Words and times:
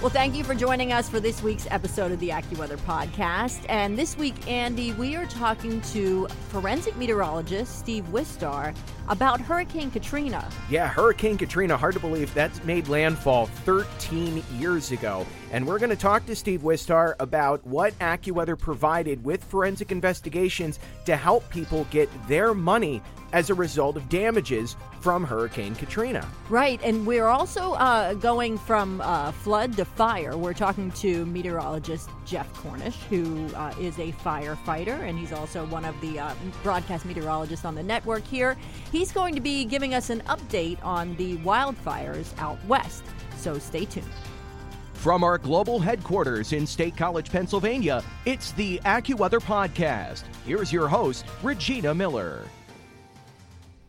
Well, 0.00 0.08
thank 0.08 0.34
you 0.34 0.44
for 0.44 0.54
joining 0.54 0.94
us 0.94 1.10
for 1.10 1.20
this 1.20 1.42
week's 1.42 1.66
episode 1.70 2.10
of 2.10 2.20
the 2.20 2.30
AccuWeather 2.30 2.78
podcast. 2.78 3.66
And 3.68 3.98
this 3.98 4.16
week, 4.16 4.34
Andy, 4.48 4.94
we 4.94 5.14
are 5.14 5.26
talking 5.26 5.82
to 5.92 6.26
forensic 6.48 6.96
meteorologist 6.96 7.78
Steve 7.78 8.06
Wistar 8.10 8.74
about 9.08 9.42
Hurricane 9.42 9.90
Katrina. 9.90 10.48
Yeah, 10.70 10.88
Hurricane 10.88 11.36
Katrina, 11.36 11.76
hard 11.76 11.92
to 11.92 12.00
believe 12.00 12.32
that's 12.32 12.64
made 12.64 12.88
landfall 12.88 13.44
13 13.44 14.42
years 14.56 14.90
ago. 14.90 15.26
And 15.52 15.66
we're 15.66 15.78
going 15.78 15.90
to 15.90 15.96
talk 15.96 16.26
to 16.26 16.36
Steve 16.36 16.62
Wistar 16.62 17.14
about 17.18 17.66
what 17.66 17.98
AccuWeather 17.98 18.56
provided 18.56 19.24
with 19.24 19.42
forensic 19.42 19.90
investigations 19.90 20.78
to 21.06 21.16
help 21.16 21.48
people 21.50 21.86
get 21.90 22.08
their 22.28 22.54
money 22.54 23.02
as 23.32 23.50
a 23.50 23.54
result 23.54 23.96
of 23.96 24.08
damages 24.08 24.76
from 25.00 25.24
Hurricane 25.24 25.74
Katrina. 25.74 26.26
Right, 26.48 26.80
and 26.82 27.06
we're 27.06 27.26
also 27.26 27.72
uh, 27.74 28.14
going 28.14 28.58
from 28.58 29.00
uh, 29.00 29.32
flood 29.32 29.76
to 29.76 29.84
fire. 29.84 30.36
We're 30.36 30.54
talking 30.54 30.90
to 30.92 31.26
meteorologist 31.26 32.10
Jeff 32.26 32.52
Cornish, 32.54 32.96
who 33.08 33.46
uh, 33.54 33.72
is 33.80 33.98
a 33.98 34.12
firefighter, 34.12 35.00
and 35.00 35.18
he's 35.18 35.32
also 35.32 35.64
one 35.66 35.84
of 35.84 36.00
the 36.00 36.18
uh, 36.18 36.34
broadcast 36.62 37.06
meteorologists 37.06 37.64
on 37.64 37.74
the 37.74 37.82
network 37.82 38.24
here. 38.24 38.56
He's 38.92 39.12
going 39.12 39.34
to 39.34 39.40
be 39.40 39.64
giving 39.64 39.94
us 39.94 40.10
an 40.10 40.20
update 40.22 40.82
on 40.84 41.16
the 41.16 41.36
wildfires 41.38 42.36
out 42.38 42.62
west, 42.66 43.04
so 43.36 43.58
stay 43.58 43.84
tuned. 43.84 44.06
From 45.00 45.24
our 45.24 45.38
global 45.38 45.78
headquarters 45.78 46.52
in 46.52 46.66
State 46.66 46.94
College, 46.94 47.32
Pennsylvania, 47.32 48.04
it's 48.26 48.52
the 48.52 48.78
AccuWeather 48.80 49.40
Podcast. 49.40 50.24
Here's 50.44 50.70
your 50.70 50.88
host, 50.88 51.24
Regina 51.42 51.94
Miller. 51.94 52.44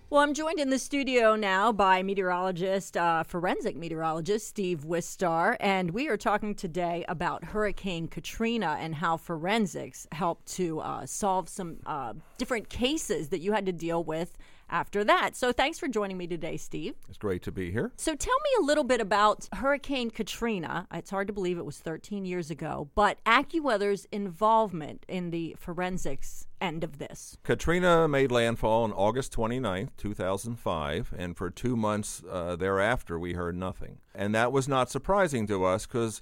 Well, 0.09 0.21
I'm 0.21 0.33
joined 0.33 0.59
in 0.59 0.69
the 0.69 0.79
studio 0.79 1.35
now 1.35 1.73
by 1.73 2.01
meteorologist, 2.01 2.95
uh, 2.95 3.23
forensic 3.23 3.75
meteorologist 3.75 4.47
Steve 4.47 4.85
Wistar, 4.85 5.57
and 5.59 5.91
we 5.91 6.07
are 6.07 6.15
talking 6.15 6.55
today 6.55 7.03
about 7.09 7.43
Hurricane 7.43 8.07
Katrina 8.07 8.77
and 8.79 8.95
how 8.95 9.17
forensics 9.17 10.07
helped 10.13 10.45
to 10.53 10.79
uh, 10.79 11.05
solve 11.05 11.49
some 11.49 11.79
uh, 11.85 12.13
different 12.37 12.69
cases 12.69 13.27
that 13.29 13.39
you 13.39 13.51
had 13.51 13.65
to 13.65 13.73
deal 13.73 14.01
with 14.01 14.37
after 14.71 15.03
that. 15.03 15.35
So 15.35 15.51
thanks 15.51 15.77
for 15.77 15.87
joining 15.87 16.17
me 16.17 16.25
today, 16.25 16.57
Steve. 16.57 16.95
It's 17.09 17.17
great 17.17 17.43
to 17.43 17.51
be 17.51 17.71
here. 17.71 17.91
So 17.97 18.15
tell 18.15 18.37
me 18.43 18.63
a 18.63 18.65
little 18.65 18.83
bit 18.83 19.01
about 19.01 19.47
Hurricane 19.53 20.09
Katrina. 20.09 20.87
It's 20.93 21.11
hard 21.11 21.27
to 21.27 21.33
believe 21.33 21.57
it 21.57 21.65
was 21.65 21.77
13 21.77 22.25
years 22.25 22.49
ago, 22.49 22.89
but 22.95 23.19
AccuWeather's 23.25 24.07
involvement 24.11 25.05
in 25.07 25.29
the 25.29 25.55
forensics 25.59 26.47
end 26.59 26.83
of 26.83 26.97
this. 26.99 27.37
Katrina 27.43 28.07
made 28.07 28.31
landfall 28.31 28.83
on 28.83 28.93
August 28.93 29.33
29th, 29.33 29.89
2005, 29.97 31.13
and 31.17 31.35
for 31.35 31.49
two 31.49 31.75
months 31.75 32.23
uh, 32.29 32.55
thereafter, 32.55 33.19
we 33.19 33.33
heard 33.33 33.55
nothing. 33.55 33.97
And 34.15 34.33
that 34.35 34.51
was 34.51 34.67
not 34.67 34.89
surprising 34.89 35.47
to 35.47 35.65
us 35.65 35.85
because 35.85 36.21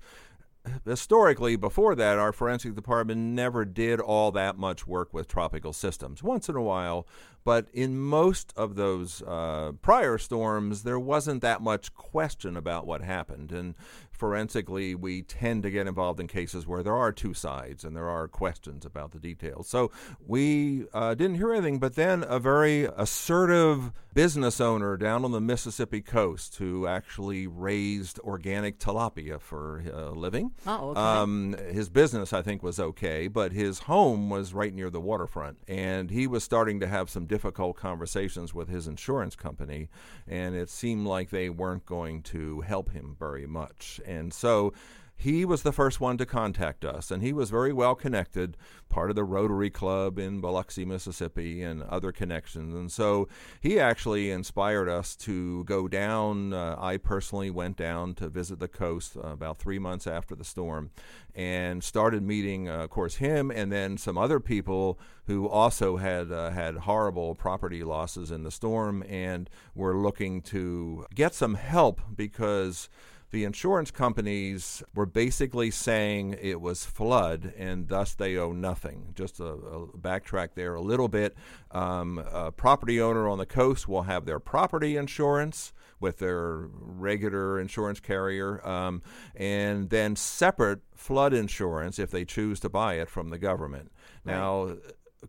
historically, 0.86 1.56
before 1.56 1.96
that, 1.96 2.18
our 2.18 2.32
forensic 2.32 2.76
department 2.76 3.20
never 3.20 3.66
did 3.66 4.00
all 4.00 4.32
that 4.32 4.58
much 4.58 4.88
work 4.88 5.14
with 5.14 5.28
tropical 5.28 5.74
systems. 5.74 6.24
Once 6.24 6.50
in 6.50 6.56
a 6.56 6.62
while, 6.62 7.08
but 7.44 7.68
in 7.74 8.00
most 8.00 8.54
of 8.56 8.76
those 8.76 9.22
uh, 9.24 9.72
prior 9.82 10.18
storms, 10.18 10.84
there 10.84 11.00
wasn't 11.00 11.42
that 11.42 11.62
much 11.62 11.94
question 11.94 12.58
about 12.58 12.86
what 12.86 13.02
happened. 13.02 13.52
And 13.52 13.76
forensically, 14.12 14.94
we 14.94 15.22
tend 15.22 15.64
to 15.64 15.72
get 15.72 15.88
involved 15.88 16.20
in 16.20 16.28
cases 16.28 16.68
where 16.68 16.84
there 16.84 16.96
are 16.96 17.12
two 17.12 17.34
sides 17.34 17.84
and 17.84 17.96
there 17.96 18.10
are 18.10 18.28
questions 18.28 18.86
about 18.86 19.12
the 19.12 19.20
details. 19.20 19.68
So 19.70 19.92
we 20.26 20.86
uh, 20.94 21.16
didn't 21.16 21.38
hear 21.38 21.54
anything, 21.54 21.80
but 21.80 21.96
then 21.96 22.26
a 22.28 22.38
very 22.38 22.84
assertive 22.84 23.94
business 24.14 24.60
owner 24.60 24.98
down 24.98 25.24
on 25.24 25.32
the 25.32 25.40
Mississippi 25.40 26.02
coast 26.02 26.58
who 26.58 26.86
actually 26.86 27.48
raised 27.48 28.20
organic 28.20 28.78
tilapia 28.80 29.40
for 29.40 29.80
a 29.80 30.12
living. 30.12 30.52
Oh, 30.68 30.90
okay. 30.90 31.00
Um, 31.00 31.56
his 31.72 31.90
business, 31.90 32.34
I 32.34 32.42
think, 32.42 32.62
was 32.62 32.80
okay, 32.80 33.28
but 33.28 33.54
his 33.54 33.80
home 33.80 34.30
was 34.30 34.54
right 34.54 34.74
near 34.74 34.90
the 34.90 35.00
waterfront. 35.00 35.60
And 35.68 36.10
he 36.10 36.28
was 36.28 36.44
starting 36.44 36.82
to 36.82 36.88
have 36.88 37.10
some 37.10 37.26
difficult 37.30 37.78
conversations 37.78 38.54
with 38.54 38.68
his 38.68 38.88
insurance 38.88 39.38
company, 39.38 39.88
and 40.28 40.54
it 40.56 40.70
seemed 40.70 41.08
like 41.08 41.30
they 41.30 41.50
weren't 41.50 41.86
going 41.86 42.22
to 42.24 42.60
help 42.62 42.92
him 42.92 43.16
very 43.18 43.48
much. 43.48 44.02
And 44.06 44.34
so 44.34 44.74
he 45.20 45.44
was 45.44 45.64
the 45.64 45.74
first 45.74 46.00
one 46.00 46.18
to 46.18 46.26
contact 46.26 46.86
us, 46.86 47.12
and 47.12 47.22
he 47.22 47.34
was 47.34 47.50
very 47.50 47.74
well 47.74 47.94
connected, 47.94 48.56
part 48.88 49.10
of 49.10 49.18
the 49.18 49.26
Rotary 49.26 49.70
Club 49.70 50.18
in 50.18 50.40
Biloxi, 50.40 50.86
Mississippi, 50.86 51.62
and 51.62 51.84
other 51.84 52.14
connections. 52.14 52.74
And 52.74 52.90
so 52.90 53.28
he 53.60 53.78
actually 53.78 54.32
inspired 54.32 54.88
us 54.88 55.18
to 55.18 55.66
go 55.66 55.90
down. 55.90 56.54
Uh, 56.54 56.78
I 56.80 56.96
personally 56.96 57.50
went 57.50 57.76
down 57.76 58.14
to 58.16 58.30
visit 58.30 58.60
the 58.60 58.70
coast 58.70 59.18
uh, 59.18 59.28
about 59.28 59.58
three 59.58 59.78
months 59.78 60.08
after 60.08 60.36
the 60.36 60.46
storm 60.46 60.90
and 61.36 61.84
started 61.84 62.24
meeting, 62.24 62.70
uh, 62.70 62.84
of 62.86 62.90
course, 62.90 63.16
him 63.16 63.52
and 63.52 63.74
then 63.74 63.98
some 63.98 64.18
other 64.18 64.40
people 64.40 64.98
who 65.26 65.50
also 65.50 65.98
had 65.98 66.32
uh, 66.32 66.52
had 66.52 66.76
horrible 66.78 67.36
property 67.36 67.84
losses 67.84 68.32
in 68.32 68.44
the 68.44 68.52
storm 68.52 69.04
and 69.04 69.50
were 69.76 69.98
looking 69.98 70.42
to 70.44 71.06
get 71.14 71.36
some 71.36 71.56
help 71.56 72.00
because 72.16 72.88
the 73.32 73.44
insurance 73.44 73.92
companies 73.92 74.82
were 74.96 75.06
basically 75.06 75.70
saying 75.72 76.36
it 76.42 76.60
was 76.62 76.86
flood 76.86 77.54
and 77.58 77.88
thus 77.88 78.16
they 78.16 78.38
owe 78.38 78.52
nothing. 78.52 79.14
Just 79.16 79.40
a, 79.40 79.46
a 79.46 79.88
backtrack 79.88 80.50
there 80.56 80.76
a 80.76 80.82
little 80.82 81.08
bit. 81.08 81.36
Um, 81.72 82.18
a 82.32 82.52
property 82.52 83.00
owner 83.00 83.28
on 83.28 83.38
the 83.38 83.46
coast 83.46 83.88
will 83.88 84.04
have 84.04 84.26
their 84.26 84.40
property 84.40 84.98
insurance 84.98 85.74
with 86.00 86.18
their 86.18 86.68
regular 86.72 87.60
insurance 87.60 88.00
carrier, 88.00 88.66
um, 88.66 89.02
and 89.36 89.90
then 89.90 90.16
separate 90.16 90.80
flood 90.96 91.34
insurance 91.34 92.00
if 92.00 92.10
they 92.10 92.26
choose 92.26 92.60
to 92.62 92.70
buy 92.70 92.96
it 92.96 93.10
from 93.10 93.30
the 93.30 93.38
government. 93.38 93.92
Right. 94.24 94.34
Now, 94.34 94.78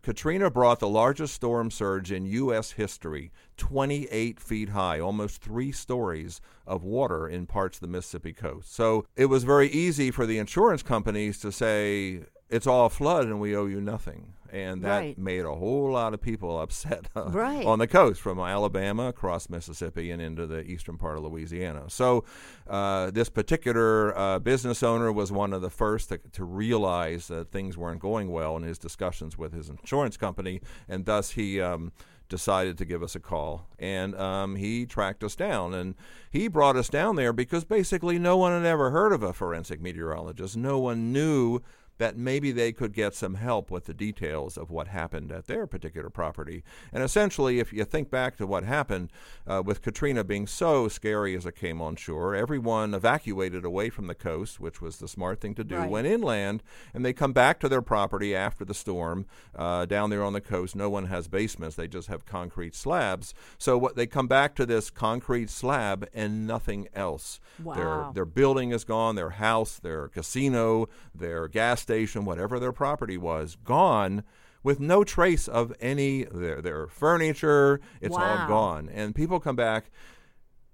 Katrina 0.01 0.49
brought 0.49 0.79
the 0.79 0.87
largest 0.87 1.33
storm 1.33 1.69
surge 1.69 2.11
in 2.11 2.25
U.S. 2.25 2.71
history 2.71 3.31
28 3.57 4.39
feet 4.39 4.69
high, 4.69 4.99
almost 4.99 5.41
three 5.41 5.71
stories 5.71 6.39
of 6.65 6.83
water 6.83 7.27
in 7.27 7.45
parts 7.45 7.77
of 7.77 7.81
the 7.81 7.87
Mississippi 7.87 8.33
coast. 8.33 8.73
So 8.73 9.05
it 9.15 9.25
was 9.25 9.43
very 9.43 9.69
easy 9.69 10.09
for 10.09 10.25
the 10.25 10.37
insurance 10.37 10.81
companies 10.81 11.39
to 11.39 11.51
say, 11.51 12.21
it's 12.49 12.67
all 12.67 12.89
flood 12.89 13.25
and 13.25 13.39
we 13.39 13.55
owe 13.55 13.65
you 13.65 13.81
nothing. 13.81 14.33
And 14.51 14.83
that 14.83 14.97
Right. 14.99 15.17
made 15.17 15.45
a 15.45 15.55
whole 15.55 15.91
lot 15.91 16.13
of 16.13 16.21
people 16.21 16.59
upset 16.61 17.07
uh, 17.15 17.29
Right. 17.29 17.65
on 17.65 17.79
the 17.79 17.87
coast 17.87 18.21
from 18.21 18.37
Alabama 18.39 19.07
across 19.07 19.49
Mississippi 19.49 20.11
and 20.11 20.21
into 20.21 20.45
the 20.45 20.61
eastern 20.63 20.97
part 20.97 21.17
of 21.17 21.23
Louisiana. 21.23 21.85
So 21.89 22.25
uh, 22.67 23.11
this 23.11 23.29
particular 23.29 24.17
uh, 24.17 24.39
business 24.39 24.83
owner 24.83 25.11
was 25.11 25.31
one 25.31 25.53
of 25.53 25.61
the 25.61 25.69
first 25.69 26.09
to, 26.09 26.17
to 26.33 26.43
realize 26.43 27.27
that 27.29 27.51
things 27.51 27.77
weren't 27.77 28.01
going 28.01 28.29
well 28.31 28.57
in 28.57 28.63
his 28.63 28.77
discussions 28.77 29.37
with 29.37 29.53
his 29.53 29.69
insurance 29.69 30.17
company, 30.17 30.61
and 30.89 31.05
thus 31.05 31.31
he. 31.31 31.61
Um, 31.61 31.91
decided 32.29 32.77
to 32.77 32.85
give 32.85 33.03
us 33.03 33.13
a 33.13 33.19
call 33.19 33.67
and 33.77 34.15
um, 34.15 34.55
he 34.55 34.85
tracked 34.85 35.21
us 35.21 35.35
down 35.35 35.73
and 35.73 35.95
he 36.29 36.47
brought 36.47 36.77
us 36.77 36.87
down 36.87 37.17
there 37.17 37.33
because 37.33 37.65
basically 37.65 38.17
no 38.17 38.37
one 38.37 38.53
had 38.53 38.65
ever 38.65 38.89
heard 38.91 39.11
of 39.11 39.21
a 39.21 39.33
forensic 39.33 39.81
meteorologist 39.81 40.55
no 40.55 40.79
one 40.79 41.11
knew 41.11 41.59
that 42.01 42.17
maybe 42.17 42.51
they 42.51 42.71
could 42.71 42.93
get 42.93 43.13
some 43.13 43.35
help 43.35 43.69
with 43.69 43.85
the 43.85 43.93
details 43.93 44.57
of 44.57 44.71
what 44.71 44.87
happened 44.87 45.31
at 45.31 45.45
their 45.45 45.67
particular 45.67 46.09
property. 46.09 46.63
And 46.91 47.03
essentially, 47.03 47.59
if 47.59 47.71
you 47.71 47.85
think 47.85 48.09
back 48.09 48.37
to 48.37 48.47
what 48.47 48.63
happened 48.63 49.11
uh, 49.45 49.61
with 49.63 49.83
Katrina 49.83 50.23
being 50.23 50.47
so 50.47 50.87
scary 50.87 51.35
as 51.35 51.45
it 51.45 51.55
came 51.55 51.79
on 51.79 51.95
shore, 51.95 52.33
everyone 52.33 52.95
evacuated 52.95 53.63
away 53.63 53.91
from 53.91 54.07
the 54.07 54.15
coast, 54.15 54.59
which 54.59 54.81
was 54.81 54.97
the 54.97 55.07
smart 55.07 55.41
thing 55.41 55.53
to 55.53 55.63
do, 55.63 55.75
Right. 55.75 55.89
went 55.91 56.07
inland, 56.07 56.63
and 56.91 57.05
they 57.05 57.13
come 57.13 57.33
back 57.33 57.59
to 57.59 57.69
their 57.69 57.83
property 57.83 58.35
after 58.35 58.65
the 58.65 58.73
storm. 58.73 59.27
Uh, 59.55 59.85
down 59.85 60.09
there 60.09 60.23
on 60.23 60.33
the 60.33 60.41
coast, 60.41 60.75
no 60.75 60.89
one 60.89 61.05
has 61.05 61.27
basements, 61.27 61.75
they 61.75 61.87
just 61.87 62.07
have 62.07 62.25
concrete 62.25 62.73
slabs. 62.73 63.35
So 63.59 63.77
what 63.77 63.95
they 63.95 64.07
come 64.07 64.27
back 64.27 64.55
to 64.55 64.65
this 64.65 64.89
concrete 64.89 65.51
slab 65.51 66.07
and 66.15 66.47
nothing 66.47 66.87
else. 66.95 67.39
Wow. 67.63 67.75
Their, 67.75 68.13
their 68.15 68.25
building 68.25 68.71
is 68.71 68.83
gone, 68.85 69.13
their 69.13 69.29
house, 69.29 69.77
their 69.77 70.07
casino, 70.07 70.89
their 71.13 71.47
gas 71.47 71.90
station, 71.91 72.23
whatever 72.23 72.57
their 72.57 72.71
property 72.71 73.17
was, 73.17 73.57
gone 73.65 74.23
with 74.63 74.79
no 74.79 75.03
trace 75.03 75.47
of 75.49 75.73
any 75.81 76.23
their 76.23 76.61
their 76.61 76.87
furniture. 76.87 77.81
It's 77.99 78.15
all 78.15 78.47
gone, 78.47 78.89
and 78.89 79.13
people 79.13 79.39
come 79.39 79.57
back. 79.57 79.91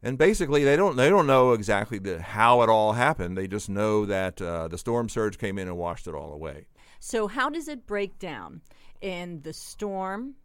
And 0.04 0.16
basically, 0.16 0.64
they 0.64 0.76
don't 0.76 0.96
they 0.96 1.10
don't 1.10 1.26
know 1.26 1.54
exactly 1.54 1.98
the, 1.98 2.22
how 2.22 2.62
it 2.62 2.70
all 2.70 2.94
happened. 2.94 3.36
They 3.36 3.48
just 3.48 3.68
know 3.68 4.06
that 4.06 4.40
uh, 4.40 4.68
the 4.68 4.78
storm 4.78 5.10
surge 5.10 5.40
came 5.40 5.58
in 5.58 5.68
and 5.68 5.76
washed 5.78 6.06
it 6.08 6.14
all 6.14 6.34
away. 6.34 6.68
So, 7.00 7.28
how 7.28 7.50
does 7.50 7.68
it 7.68 7.88
break 7.88 8.20
down 8.20 8.62
in 9.02 9.42
the 9.42 9.54
storm 9.54 10.36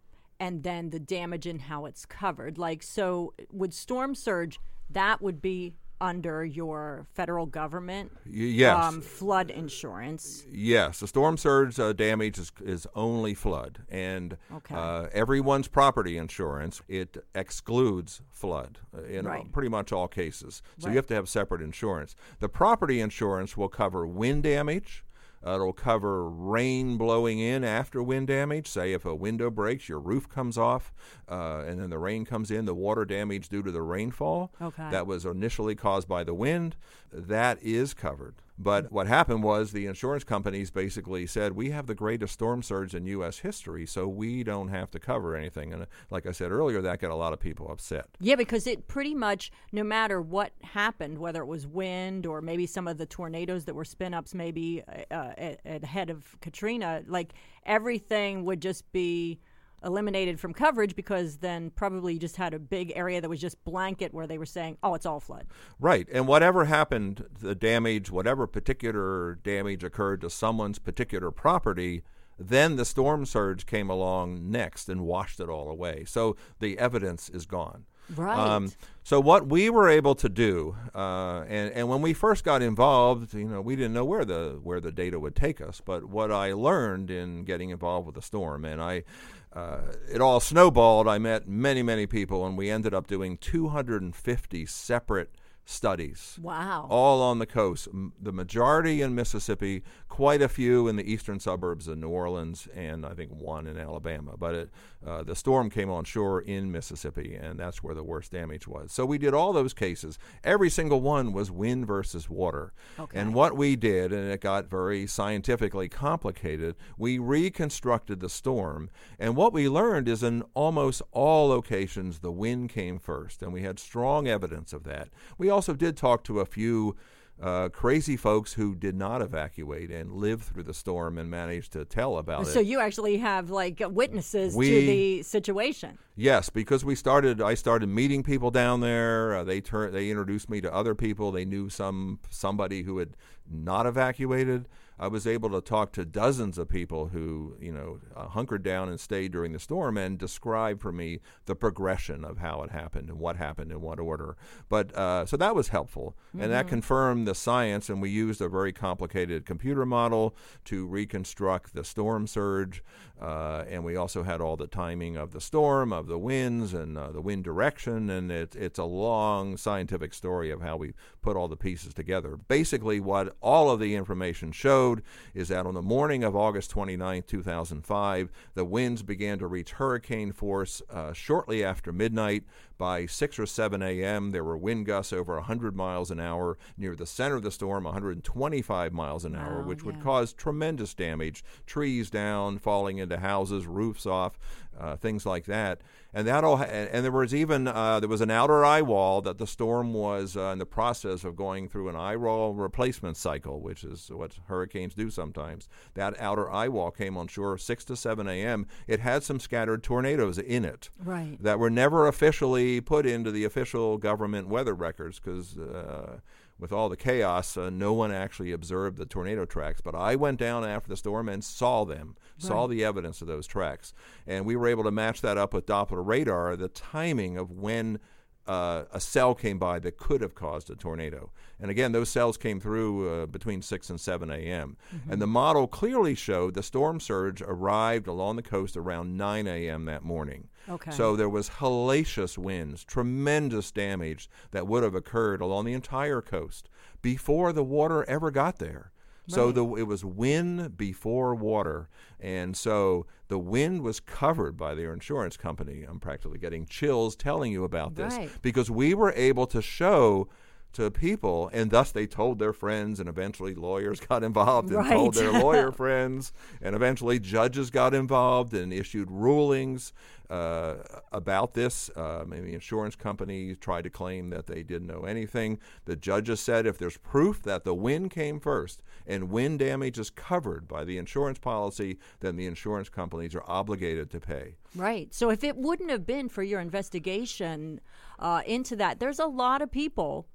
and 0.41 0.63
then 0.63 0.89
the 0.89 0.99
damage 0.99 1.47
and 1.47 1.61
how 1.61 1.85
it's 1.85 2.07
covered? 2.07 2.57
Like, 2.57 2.83
so 2.83 3.35
would 3.53 3.75
storm 3.75 4.15
surge, 4.15 4.59
that 4.89 5.21
would 5.21 5.43
be 5.43 5.75
under 6.03 6.45
your 6.45 7.07
federal 7.15 7.47
government 7.47 8.11
yes, 8.27 8.85
um, 8.85 9.01
flood 9.01 9.51
insurance. 9.51 10.45
Yes, 10.51 10.99
the 10.99 11.07
storm 11.07 11.37
surge 11.37 11.79
uh, 11.79 11.93
damage 11.93 12.39
is, 12.39 12.51
is 12.63 12.87
only 12.97 13.35
flood, 13.35 13.79
and 13.89 14.37
Okay. 14.53 14.75
uh, 14.75 15.07
everyone's 15.13 15.69
property 15.69 16.19
insurance 16.19 16.83
it 16.89 17.17
excludes 17.35 18.21
flood 18.31 18.79
uh, 18.97 19.05
in 19.05 19.25
Right. 19.25 19.51
pretty 19.53 19.69
much 19.69 19.93
all 19.93 20.09
cases. 20.09 20.61
So 20.79 20.87
Right. 20.87 20.93
you 20.93 20.97
have 20.97 21.07
to 21.07 21.15
have 21.15 21.29
separate 21.29 21.63
insurance. 21.63 22.17
The 22.41 22.49
property 22.49 23.01
insurance 23.01 23.57
will 23.57 23.69
cover 23.69 24.05
wind 24.07 24.43
damage. 24.43 25.05
Uh, 25.45 25.55
it'll 25.55 25.73
cover 25.73 26.29
rain 26.29 26.97
blowing 26.97 27.39
in 27.39 27.65
after 27.65 28.03
wind 28.03 28.29
damage. 28.29 28.67
Say 28.69 28.93
if 28.93 29.05
a 29.05 29.15
window 29.15 29.51
breaks, 29.51 29.89
your 29.89 29.99
roof 29.99 30.29
comes 30.29 30.57
off, 30.57 30.93
uh, 31.29 31.65
and 31.67 31.81
then 31.81 31.91
the 31.91 31.99
rain 31.99 32.25
comes 32.25 32.51
in, 32.51 32.65
the 32.65 32.75
water 32.75 33.05
damage 33.05 33.49
due 33.49 33.63
to 33.63 33.73
the 33.73 33.83
rainfall 33.83 34.53
Okay. 34.61 34.89
that 34.91 35.07
was 35.07 35.25
initially 35.25 35.75
caused 35.75 36.07
by 36.07 36.23
the 36.25 36.35
wind, 36.35 36.77
that 37.13 37.59
is 37.63 37.93
covered. 37.95 38.37
But 38.59 38.93
what 38.93 39.07
happened 39.07 39.43
was 39.43 39.73
the 39.73 39.87
insurance 39.87 40.25
companies 40.25 40.71
basically 40.71 41.27
said, 41.27 41.53
We 41.53 41.71
have 41.71 41.87
the 41.87 41.95
greatest 41.95 42.35
storm 42.35 42.63
surge 42.63 42.95
in 42.95 43.07
U.S. 43.07 43.39
history, 43.39 43.87
so 43.87 44.07
we 44.07 44.45
don't 44.45 44.69
have 44.69 44.91
to 44.93 44.99
cover 44.99 45.35
anything. 45.35 45.73
And 45.73 45.83
uh, 45.83 45.87
like 46.11 46.27
I 46.27 46.33
said 46.33 46.51
earlier, 46.51 46.83
that 46.83 47.01
got 47.01 47.11
a 47.11 47.17
lot 47.17 47.33
of 47.33 47.41
people 47.41 47.71
upset. 47.71 48.07
Yeah, 48.21 48.37
because 48.37 48.67
it 48.67 48.89
pretty 48.89 49.15
much, 49.15 49.51
no 49.73 49.83
matter 49.83 50.21
what 50.21 50.53
happened, 50.63 51.19
whether 51.19 51.43
it 51.43 51.47
was 51.47 51.67
wind 51.67 52.27
or 52.27 52.41
maybe 52.41 52.67
some 52.67 52.87
of 52.87 52.99
the 52.99 53.07
tornadoes 53.07 53.65
that 53.65 53.75
were 53.75 53.85
spin 53.85 54.15
ups, 54.15 54.35
maybe 54.35 54.83
uh, 55.11 55.15
uh, 55.15 55.55
ahead 55.65 56.11
of 56.11 56.39
Katrina, 56.41 57.03
like 57.07 57.33
everything 57.65 58.45
would 58.45 58.61
just 58.61 58.91
be 58.93 59.41
eliminated 59.85 60.39
from 60.41 60.53
coverage 60.53 60.95
because 60.95 61.39
then 61.39 61.71
probably 61.71 62.15
you 62.15 62.19
just 62.19 62.37
had 62.37 62.55
a 62.55 62.59
big 62.59 62.93
area 62.95 63.21
that 63.21 63.29
was 63.29 63.41
just 63.41 63.63
blanket 63.65 64.13
where 64.15 64.27
they 64.27 64.39
were 64.39 64.47
saying, 64.47 64.79
oh, 64.83 64.95
it's 64.95 65.07
all 65.07 65.21
flood. 65.21 65.47
Right. 65.81 66.07
And 66.13 66.27
whatever 66.27 66.65
happened, 66.67 67.25
the 67.41 67.55
damage, 67.55 68.11
whatever 68.11 68.47
particular 68.47 69.39
damage 69.43 69.85
occurred 69.85 70.21
to 70.23 70.31
someone's 70.31 70.79
particular 70.79 71.31
property, 71.31 72.03
then 72.39 72.77
the 72.77 72.85
storm 72.85 73.27
surge 73.27 73.67
came 73.67 73.91
along 73.91 74.51
next 74.51 74.89
and 74.89 75.03
washed 75.03 75.41
it 75.41 75.49
all 75.49 75.69
away. 75.69 76.05
So 76.07 76.37
the 76.61 76.79
evidence 76.79 77.29
is 77.29 77.47
gone. 77.47 77.85
Right. 78.15 78.69
so 79.05 79.21
what 79.21 79.47
we 79.47 79.71
were 79.71 79.89
able 79.89 80.15
to 80.17 80.29
do, 80.29 80.77
uh, 80.95 81.45
and 81.49 81.73
and 81.73 81.89
when 81.89 82.03
we 82.03 82.13
first 82.13 82.45
got 82.45 82.61
involved, 82.61 83.33
you 83.33 83.45
know, 83.45 83.61
we 83.61 83.77
didn't 83.77 83.95
know 83.95 84.05
where 84.05 84.25
the 84.25 84.59
where 84.63 84.81
the 84.81 84.93
data 84.93 85.19
would 85.19 85.37
take 85.37 85.61
us. 85.61 85.81
But 85.83 86.05
what 86.05 86.31
I 86.31 86.53
learned 86.53 87.11
in 87.11 87.45
getting 87.45 87.71
involved 87.71 88.07
with 88.07 88.17
the 88.17 88.23
storm, 88.23 88.65
and 88.65 88.83
I, 88.83 89.05
uh, 89.55 89.81
it 90.11 90.21
all 90.21 90.41
snowballed. 90.41 91.07
I 91.07 91.19
met 91.19 91.47
many 91.47 91.83
many 91.83 92.07
people, 92.07 92.47
and 92.47 92.57
we 92.57 92.71
ended 92.71 92.95
up 92.95 93.07
doing 93.07 93.37
250 93.37 94.67
separate 94.67 95.31
studies 95.65 96.39
Wow. 96.43 96.87
all 96.91 97.23
on 97.23 97.39
the 97.39 97.47
coast. 97.47 97.89
M- 97.93 98.13
The 98.21 98.33
majority 98.33 99.01
in 99.03 99.15
Mississippi, 99.15 99.83
quite 100.09 100.43
a 100.43 100.49
few 100.49 100.89
in 100.89 100.97
the 100.97 101.11
eastern 101.11 101.39
suburbs 101.41 101.89
of 101.89 101.99
New 101.99 102.09
Orleans, 102.09 102.69
and 102.75 103.07
I 103.07 103.15
think 103.15 103.31
one 103.33 103.67
in 103.67 103.79
Alabama. 103.79 104.35
But 104.39 104.55
it, 104.55 104.71
uh, 105.07 105.23
the 105.23 105.35
storm 105.35 105.71
came 105.71 105.91
on 105.91 106.05
shore 106.05 106.41
in 106.41 106.71
Mississippi, 106.71 107.35
and 107.35 107.59
that's 107.59 107.83
where 107.83 107.95
the 107.95 108.05
worst 108.05 108.33
damage 108.33 108.67
was. 108.69 108.93
So 108.93 109.07
we 109.07 109.19
did 109.19 109.35
all 109.35 109.53
those 109.53 109.73
cases. 109.73 110.19
Every 110.45 110.69
single 110.71 111.01
one 111.01 111.33
was 111.33 111.51
wind 111.51 111.87
versus 111.87 112.29
water. 112.29 112.73
Okay. 112.99 113.19
And 113.19 113.35
what 113.35 113.57
we 113.57 113.75
did, 113.77 114.13
and 114.13 114.31
it 114.31 114.41
got 114.41 114.69
very 114.69 115.07
scientifically 115.07 115.89
complicated, 115.89 116.77
we 116.99 117.19
reconstructed 117.19 118.21
the 118.21 118.29
storm. 118.29 118.91
And 119.19 119.37
what 119.37 119.53
we 119.53 119.69
learned 119.69 120.09
is 120.09 120.23
in 120.23 120.43
almost 120.55 121.03
all 121.13 121.49
locations, 121.49 122.19
the 122.19 122.33
wind 122.33 122.71
came 122.71 122.99
first, 122.99 123.43
and 123.43 123.53
we 123.53 123.63
had 123.63 123.79
strong 123.79 124.27
evidence 124.29 124.73
of 124.73 124.85
that. 124.85 125.09
We 125.39 125.49
also 125.53 125.75
did 125.75 125.97
talk 125.97 126.25
to 126.25 126.41
a 126.41 126.47
few 126.47 126.97
uh, 127.41 127.69
crazy 127.71 128.17
folks 128.17 128.53
who 128.53 128.75
did 128.75 128.95
not 128.95 129.21
evacuate 129.21 129.91
and 129.91 130.13
lived 130.13 130.45
through 130.45 130.63
the 130.63 130.75
storm 130.75 131.19
and 131.19 131.29
managed 131.29 131.73
to 131.73 131.85
tell 131.85 132.19
about 132.19 132.45
so 132.45 132.51
it. 132.51 132.53
So 132.55 132.61
you 132.61 132.79
actually 132.79 133.17
have 133.19 133.51
like 133.51 133.83
witnesses 133.91 134.55
to 134.55 134.61
the 134.61 135.23
situation. 135.23 135.99
Yes, 136.15 136.51
because 136.51 136.85
we 136.85 136.95
started. 136.95 137.41
I 137.41 137.55
started 137.55 137.89
meeting 137.89 138.23
people 138.23 138.51
down 138.51 138.81
there. 138.81 139.37
Uh, 139.37 139.45
they 139.45 139.61
turned. 139.61 139.95
They 139.95 140.11
introduced 140.11 140.51
me 140.51 140.61
to 140.61 140.73
other 140.73 140.95
people. 140.95 141.33
They 141.33 141.45
knew 141.45 141.69
some 141.69 142.21
somebody 142.31 142.83
who 142.83 142.99
had 142.99 143.17
not 143.53 143.87
evacuated. 143.87 144.69
I 144.99 145.09
was 145.09 145.27
able 145.27 145.51
to 145.51 145.61
talk 145.61 145.91
to 145.93 146.05
dozens 146.05 146.59
of 146.59 146.69
people 146.69 147.09
who, 147.09 147.57
you 147.61 147.73
know, 147.73 147.99
uh, 148.15 148.29
hunkered 148.29 148.63
down 148.63 148.89
and 148.89 149.01
stayed 149.01 149.33
during 149.33 149.53
the 149.53 149.59
storm 149.59 149.97
and 149.97 150.17
describe 150.17 150.81
for 150.81 150.93
me 150.93 151.19
the 151.47 151.57
progression 151.57 152.25
of 152.25 152.39
how 152.39 152.63
it 152.63 152.71
happened 152.71 153.09
and 153.09 153.19
what 153.19 153.37
happened 153.37 153.73
in 153.73 153.81
what 153.81 153.99
order. 153.99 154.37
But 154.69 154.95
uh, 154.95 155.27
so 155.27 155.37
that 155.39 155.57
was 155.57 155.69
helpful, 155.69 156.15
and 156.39 156.53
that 156.53 156.69
confirmed 156.69 157.27
the 157.27 157.35
science. 157.35 157.89
And 157.89 158.01
we 158.01 158.11
used 158.11 158.41
a 158.41 158.49
very 158.49 158.73
complicated 158.73 159.45
computer 159.45 159.85
model 159.85 160.37
to 160.67 160.87
reconstruct 160.87 161.75
the 161.75 161.83
storm 161.83 162.29
surge, 162.29 162.85
uh, 163.21 163.65
and 163.69 163.85
we 163.85 163.97
also 163.97 164.23
had 164.23 164.41
all 164.41 164.57
the 164.57 164.67
timing 164.69 165.17
of 165.17 165.33
the 165.33 165.41
storm, 165.41 165.93
of 165.93 166.07
the 166.07 166.19
winds, 166.19 166.75
and 166.75 166.97
uh, 166.97 167.11
the 167.11 167.21
wind 167.21 167.43
direction. 167.43 168.09
And 168.09 168.31
it, 168.31 168.55
it's 168.55 168.79
a 168.79 168.85
long 168.85 169.57
scientific 169.57 170.15
story 170.15 170.51
of 170.53 170.61
how 170.61 170.77
we 170.77 170.93
put 171.23 171.37
all 171.37 171.49
the 171.49 171.57
pieces 171.57 171.93
together. 171.93 172.37
Basically, 172.37 173.01
what 173.01 173.35
all 173.43 173.71
of 173.71 173.81
the 173.81 173.95
information 173.95 174.53
showed 174.53 175.03
is 175.35 175.49
that 175.49 175.67
on 175.67 175.75
the 175.75 175.83
morning 175.83 176.25
of 176.25 176.37
August 176.37 176.71
29, 176.71 177.25
2005, 177.27 178.31
the 178.55 178.65
winds 178.65 179.03
began 179.03 179.39
to 179.39 179.47
reach 179.47 179.73
hurricane 179.73 180.33
force 180.33 180.81
uh, 180.91 181.13
shortly 181.13 181.65
after 181.65 181.93
midnight. 181.93 182.45
By 182.83 183.07
6 183.07 183.39
or 183.39 183.47
7 183.47 183.81
a.m., 183.81 184.33
there 184.33 184.43
were 184.43 184.57
wind 184.57 184.87
gusts 184.87 185.13
over 185.13 185.37
100 185.37 185.77
miles 185.77 186.11
an 186.11 186.19
hour 186.19 186.59
near 186.77 186.97
the 186.97 187.07
center 187.07 187.37
of 187.37 187.45
the 187.45 187.53
storm, 187.53 187.85
125 187.85 188.93
miles 188.93 189.25
an 189.25 189.37
hour, 189.37 189.61
Wow, 189.61 189.69
which 189.69 189.85
would 189.85 190.03
cause 190.03 190.33
tremendous 190.33 190.93
damage 190.93 191.45
trees 191.65 192.11
down, 192.11 192.59
falling 192.59 192.99
into 192.99 193.19
houses, 193.19 193.69
roofs 193.69 194.05
off, 194.05 194.37
uh, 194.77 194.97
things 194.97 195.25
like 195.25 195.45
that. 195.45 195.81
And 196.15 196.27
that 196.27 196.45
all, 196.45 196.59
ha- 196.59 196.65
and 196.65 197.05
there 197.05 197.13
was 197.13 197.35
even 197.35 197.67
uh, 197.69 197.99
there 198.01 198.09
was 198.09 198.21
an 198.21 198.31
outer 198.31 198.65
eye 198.67 198.83
wall 198.83 199.23
that 199.23 199.39
the 199.39 199.47
storm 199.47 199.95
was 199.95 200.37
uh, 200.37 200.51
in 200.53 200.59
the 200.59 200.67
process 200.67 201.25
of 201.25 201.37
going 201.37 201.69
through 201.69 201.89
an 201.89 201.97
eye 201.97 202.17
wall 202.17 202.53
replacement 202.53 203.17
cycle, 203.17 203.61
which 203.63 203.83
is 203.83 204.11
what 204.11 204.37
hurricanes 204.49 204.93
do 204.95 205.09
sometimes. 205.09 205.69
That 205.95 206.19
outer 206.21 206.51
eye 206.51 206.69
wall 206.69 206.91
came 206.91 207.17
on 207.17 207.29
shore 207.29 207.57
6 207.57 207.85
to 207.87 207.97
7 207.97 208.29
a.m. 208.29 208.67
It 208.87 209.01
had 209.01 209.23
some 209.23 209.41
scattered 209.41 209.83
tornadoes 209.83 210.37
in 210.37 210.67
it 210.67 210.91
Right. 211.03 211.39
that 211.43 211.59
were 211.59 211.71
never 211.71 212.07
officially 212.07 212.72
put 212.81 213.07
into 213.07 213.31
the 213.31 213.45
official 213.45 213.99
government 213.99 214.49
weather 214.49 214.75
records 214.75 215.19
because 215.19 215.59
uh, 215.59 216.19
with 216.59 216.73
all 216.73 216.89
the 216.89 216.97
chaos, 216.97 217.57
uh, 217.57 217.71
no 217.71 217.93
one 217.93 218.13
actually 218.13 218.53
observed 218.53 218.97
the 218.97 219.05
tornado 219.05 219.45
tracks. 219.45 219.81
But 219.81 219.95
I 219.95 220.15
went 220.15 220.39
down 220.39 220.65
after 220.65 220.89
the 220.89 220.97
storm 220.97 221.29
and 221.29 221.43
saw 221.43 221.85
them, 221.85 222.17
saw 222.39 222.67
the 222.67 222.85
evidence 222.85 223.21
of 223.21 223.27
those 223.27 223.47
tracks. 223.47 223.93
And 224.27 224.47
we 224.47 224.57
were 224.57 224.69
able 224.69 224.85
to 224.85 224.91
match 224.91 225.21
that 225.23 225.37
up 225.37 225.53
with 225.53 225.67
Doppler 225.67 226.07
radar, 226.07 226.57
the 226.57 226.69
timing 226.69 227.37
of 227.37 227.51
when 227.51 227.99
uh, 228.47 228.85
a 228.93 229.01
cell 229.01 229.35
came 229.35 229.59
by 229.59 229.79
that 229.79 229.97
could 229.97 230.21
have 230.21 230.35
caused 230.35 230.71
a 230.71 230.75
tornado. 230.75 231.31
And 231.61 231.71
again, 231.71 231.93
those 231.93 232.09
cells 232.09 232.37
came 232.37 232.59
through 232.61 233.09
uh, 233.09 233.27
between 233.27 233.63
6 233.63 233.91
and 233.91 234.01
7 234.01 234.31
a.m. 234.31 234.77
And 235.09 235.23
the 235.23 235.27
model 235.29 235.69
clearly 235.69 236.15
showed 236.15 236.55
the 236.55 236.63
storm 236.63 236.99
surge 236.99 237.41
arrived 237.43 238.09
along 238.09 238.37
the 238.37 238.43
coast 238.43 238.77
around 238.77 239.17
9 239.17 239.47
a.m. 239.47 239.85
that 239.85 240.03
morning. 240.03 240.49
Okay. 240.69 240.91
So 240.91 241.17
there 241.17 241.29
was 241.29 241.49
hellacious 241.51 242.39
winds, 242.39 242.85
tremendous 242.85 243.71
damage 243.73 244.29
that 244.53 244.67
would 244.67 244.83
have 244.83 244.95
occurred 244.95 245.41
along 245.41 245.65
the 245.65 245.73
entire 245.73 246.21
coast 246.23 246.69
before 247.03 247.53
the 247.53 247.65
water 247.65 248.05
ever 248.09 248.31
got 248.31 248.59
there. 248.59 248.93
So 249.29 249.53
the, 249.53 249.65
it 249.77 249.85
was 249.85 250.05
wind 250.05 250.77
before 250.77 251.35
water, 251.35 251.89
and 252.21 252.57
so 252.57 253.07
the 253.29 253.39
wind 253.39 253.81
was 253.83 254.01
covered 254.01 254.57
by 254.57 254.75
their 254.75 254.93
insurance 254.93 255.37
company. 255.37 255.85
I'm 255.89 256.01
practically 256.01 256.39
getting 256.39 256.67
chills 256.67 257.15
telling 257.17 257.51
you 257.53 257.63
about 257.65 257.95
this 257.95 258.15
Right. 258.15 258.31
because 258.43 258.69
we 258.71 258.95
were 258.95 259.13
able 259.13 259.47
to 259.47 259.63
show 259.63 260.29
to 260.73 260.91
people, 260.91 261.51
and 261.53 261.71
thus 261.71 261.93
they 261.93 262.07
told 262.07 262.39
their 262.39 262.53
friends, 262.53 263.01
and 263.01 263.09
eventually 263.09 263.55
lawyers 263.55 264.01
got 264.09 264.23
involved 264.23 264.69
and 264.69 264.79
Right. 264.79 264.93
told 264.93 265.15
their 265.15 265.33
lawyer 265.33 265.73
friends, 265.73 266.33
and 266.61 266.75
eventually 266.75 267.19
judges 267.19 267.71
got 267.71 267.95
involved 267.95 268.55
and 268.55 268.73
issued 268.73 269.11
rulings 269.11 269.93
uh, 270.31 270.77
about 271.13 271.53
this. 271.53 271.91
Uh, 271.95 272.25
maybe 272.27 272.55
insurance 272.55 272.97
companies 272.97 273.59
tried 273.59 273.85
to 273.85 273.91
claim 273.91 274.31
that 274.31 274.47
they 274.47 274.63
didn't 274.63 274.87
know 274.89 275.03
anything. 275.03 275.59
The 275.85 275.95
judges 275.95 276.41
said 276.41 276.65
if 276.67 276.79
there's 276.79 276.97
proof 276.97 277.43
that 277.43 277.65
the 277.65 277.75
wind 277.75 278.11
came 278.11 278.41
first 278.41 278.83
and 279.07 279.31
wind 279.31 279.59
damage 279.59 279.99
is 279.99 280.09
covered 280.09 280.67
by 280.67 280.85
the 280.85 280.97
insurance 280.97 281.39
policy, 281.39 281.99
then 282.21 282.37
the 282.37 282.47
insurance 282.47 282.89
companies 282.89 283.35
are 283.35 283.45
obligated 283.47 284.11
to 284.11 284.21
pay. 284.21 284.55
Right. 284.75 285.13
So 285.13 285.29
if 285.29 285.45
it 285.45 285.57
wouldn't 285.57 285.91
have 285.91 286.07
been 286.07 286.31
for 286.31 286.43
your 286.43 286.61
investigation 286.61 287.81
uh, 288.19 288.41
into 288.47 288.75
that, 288.77 289.01
there's 289.01 289.19
a 289.19 289.27
lot 289.27 289.61
of 289.61 289.71
people 289.71 290.27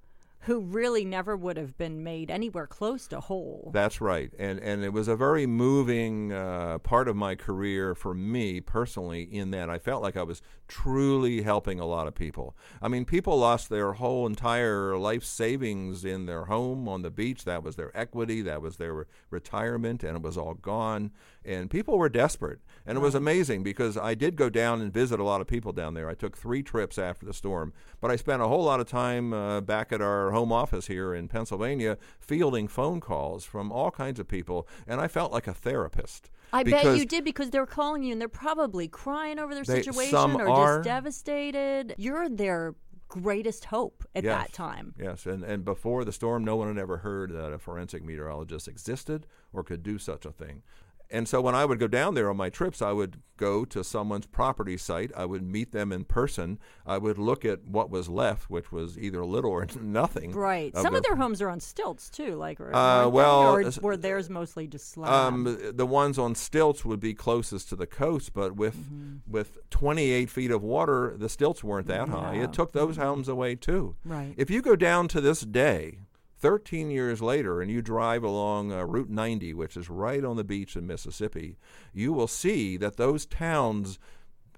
who 0.41 0.61
really 0.61 1.03
never 1.03 1.35
would 1.35 1.57
have 1.57 1.77
been 1.77 2.03
made 2.03 2.31
anywhere 2.31 2.67
close 2.67 3.07
to 3.07 3.19
whole. 3.19 3.71
That's 3.73 3.99
right, 3.99 4.31
and 4.37 4.59
and 4.59 4.83
it 4.83 4.93
was 4.93 5.07
a 5.07 5.15
very 5.15 5.45
moving 5.45 6.31
uh, 6.31 6.79
part 6.79 7.07
of 7.07 7.15
my 7.15 7.35
career 7.35 7.95
for 7.95 8.13
me 8.13 8.61
personally. 8.61 9.23
In 9.23 9.51
that 9.51 9.69
I 9.69 9.77
felt 9.77 10.01
like 10.03 10.15
I 10.15 10.23
was 10.23 10.41
truly 10.67 11.41
helping 11.41 11.79
a 11.79 11.85
lot 11.85 12.07
of 12.07 12.15
people. 12.15 12.55
I 12.81 12.87
mean, 12.87 13.05
people 13.05 13.37
lost 13.37 13.69
their 13.69 13.93
whole 13.93 14.25
entire 14.27 14.97
life 14.97 15.23
savings 15.23 16.05
in 16.05 16.25
their 16.25 16.45
home 16.45 16.87
on 16.87 17.01
the 17.01 17.09
beach. 17.09 17.45
That 17.45 17.63
was 17.63 17.75
their 17.75 17.95
equity. 17.97 18.41
That 18.41 18.61
was 18.61 18.77
their 18.77 18.93
re- 18.93 19.05
retirement, 19.29 20.03
and 20.03 20.17
it 20.17 20.23
was 20.23 20.37
all 20.37 20.53
gone. 20.53 21.11
And 21.43 21.69
people 21.69 21.97
were 21.97 22.09
desperate, 22.09 22.59
and 22.85 22.97
it 22.97 23.01
was 23.01 23.15
amazing 23.15 23.63
because 23.63 23.97
I 23.97 24.13
did 24.15 24.35
go 24.35 24.49
down 24.49 24.81
and 24.81 24.93
visit 24.93 25.19
a 25.19 25.23
lot 25.23 25.39
of 25.39 25.47
people 25.47 25.71
down 25.71 25.93
there. 25.93 26.09
I 26.09 26.13
took 26.13 26.37
three 26.37 26.61
trips 26.61 26.97
after 26.97 27.25
the 27.25 27.33
storm, 27.33 27.73
but 28.01 28.11
I 28.11 28.17
spent 28.17 28.41
a 28.41 28.47
whole 28.47 28.63
lot 28.63 28.81
of 28.81 28.87
time 28.87 29.33
uh, 29.33 29.61
back 29.61 29.93
at 29.93 30.01
our 30.01 30.26
home 30.31 30.51
office 30.51 30.87
here 30.87 31.13
in 31.13 31.27
Pennsylvania 31.27 31.97
fielding 32.19 32.67
phone 32.67 32.99
calls 32.99 33.43
from 33.45 33.71
all 33.71 33.91
kinds 33.91 34.19
of 34.19 34.27
people, 34.27 34.67
and 34.87 34.99
I 35.01 35.07
felt 35.07 35.31
like 35.31 35.47
a 35.47 35.53
therapist. 35.53 36.29
I 36.53 36.63
bet 36.63 36.97
you 36.97 37.05
did 37.05 37.23
because 37.25 37.49
they're 37.49 37.65
calling 37.65 38.03
you 38.03 38.13
and 38.13 38.21
they're 38.21 38.29
probably 38.29 38.87
crying 38.87 39.37
over 39.39 39.53
their 39.53 39.63
They- 39.63 39.81
situation 39.83 40.15
or 40.41 40.47
are. 40.49 40.77
just 40.77 40.85
devastated. 40.85 41.95
You're 41.97 42.29
their 42.29 42.75
greatest 43.09 43.65
hope 43.65 44.03
at 44.15 44.23
Yes. 44.25 44.47
that 44.47 44.53
time. 44.53 44.93
Yes, 44.99 45.25
and, 45.25 45.43
and 45.43 45.63
before 45.63 46.03
the 46.03 46.11
storm, 46.11 46.43
no 46.43 46.57
one 46.57 46.67
had 46.67 46.77
ever 46.77 46.97
heard 46.97 47.31
that 47.31 47.53
a 47.53 47.57
forensic 47.57 48.03
meteorologist 48.03 48.67
existed 48.67 49.27
or 49.53 49.63
could 49.63 49.81
do 49.81 49.97
such 49.97 50.25
a 50.25 50.31
thing. 50.31 50.61
And 51.09 51.27
so 51.27 51.39
when 51.41 51.55
I 51.55 51.63
would 51.65 51.79
go 51.79 51.87
down 51.87 52.15
there 52.15 52.29
on 52.29 52.35
my 52.37 52.49
trips, 52.49 52.81
I 52.81 52.91
would 52.91 53.21
go 53.37 53.63
to 53.65 53.83
someone's 53.83 54.25
property 54.25 54.75
site. 54.77 55.11
I 55.15 55.25
would 55.25 55.43
meet 55.43 55.71
them 55.71 55.91
in 55.91 56.03
person. 56.03 56.59
I 56.85 56.97
would 56.97 57.17
look 57.17 57.45
at 57.45 57.63
what 57.65 57.89
was 57.89 58.09
left, 58.09 58.49
which 58.49 58.71
was 58.71 58.97
either 58.97 59.23
little 59.23 59.51
or 59.51 59.65
nothing. 59.81 60.31
Right. 60.33 60.73
of 60.75 60.81
Some 60.81 60.95
of 60.95 61.03
their- 61.03 61.11
their 61.13 61.15
homes 61.15 61.41
are 61.41 61.49
on 61.49 61.59
stilts 61.59 62.09
too, 62.09 62.35
like 62.35 62.59
or, 62.59 62.75
Uh, 62.75 63.07
well, 63.07 63.41
or 63.55 63.61
s- 63.61 63.79
theirs 63.99 64.29
mostly 64.29 64.67
just 64.67 64.89
slab? 64.89 65.09
Um, 65.13 65.57
the 65.73 65.85
ones 65.85 66.17
on 66.19 66.35
stilts 66.35 66.83
would 66.83 66.99
be 66.99 67.13
closest 67.13 67.69
to 67.69 67.75
the 67.75 67.87
coast, 67.87 68.33
but 68.33 68.55
with 68.55 68.75
Mm-hmm. 68.75 69.31
with 69.31 69.57
28 69.69 70.29
feet 70.29 70.51
of 70.51 70.61
water, 70.63 71.13
the 71.17 71.29
stilts 71.29 71.63
weren't 71.63 71.87
that 71.87 72.09
high. 72.09 72.35
It 72.35 72.51
took 72.53 72.73
those 72.73 72.97
homes 72.97 73.29
away 73.29 73.55
too. 73.55 73.95
Right. 74.03 74.33
If 74.35 74.49
you 74.49 74.61
go 74.61 74.75
down 74.75 75.07
to 75.09 75.21
this 75.21 75.41
day, 75.41 75.99
13 76.39 76.91
years 76.91 77.21
later, 77.21 77.61
and 77.61 77.71
you 77.71 77.81
drive 77.81 78.23
along 78.23 78.71
uh, 78.71 78.83
Route 78.85 79.09
90, 79.09 79.53
which 79.53 79.75
is 79.75 79.89
right 79.89 80.23
on 80.23 80.35
the 80.35 80.43
beach 80.43 80.75
in 80.75 80.85
Mississippi, 80.85 81.57
you 81.93 82.13
will 82.13 82.27
see 82.27 82.77
that 82.77 82.97
those 82.97 83.25
towns. 83.25 83.99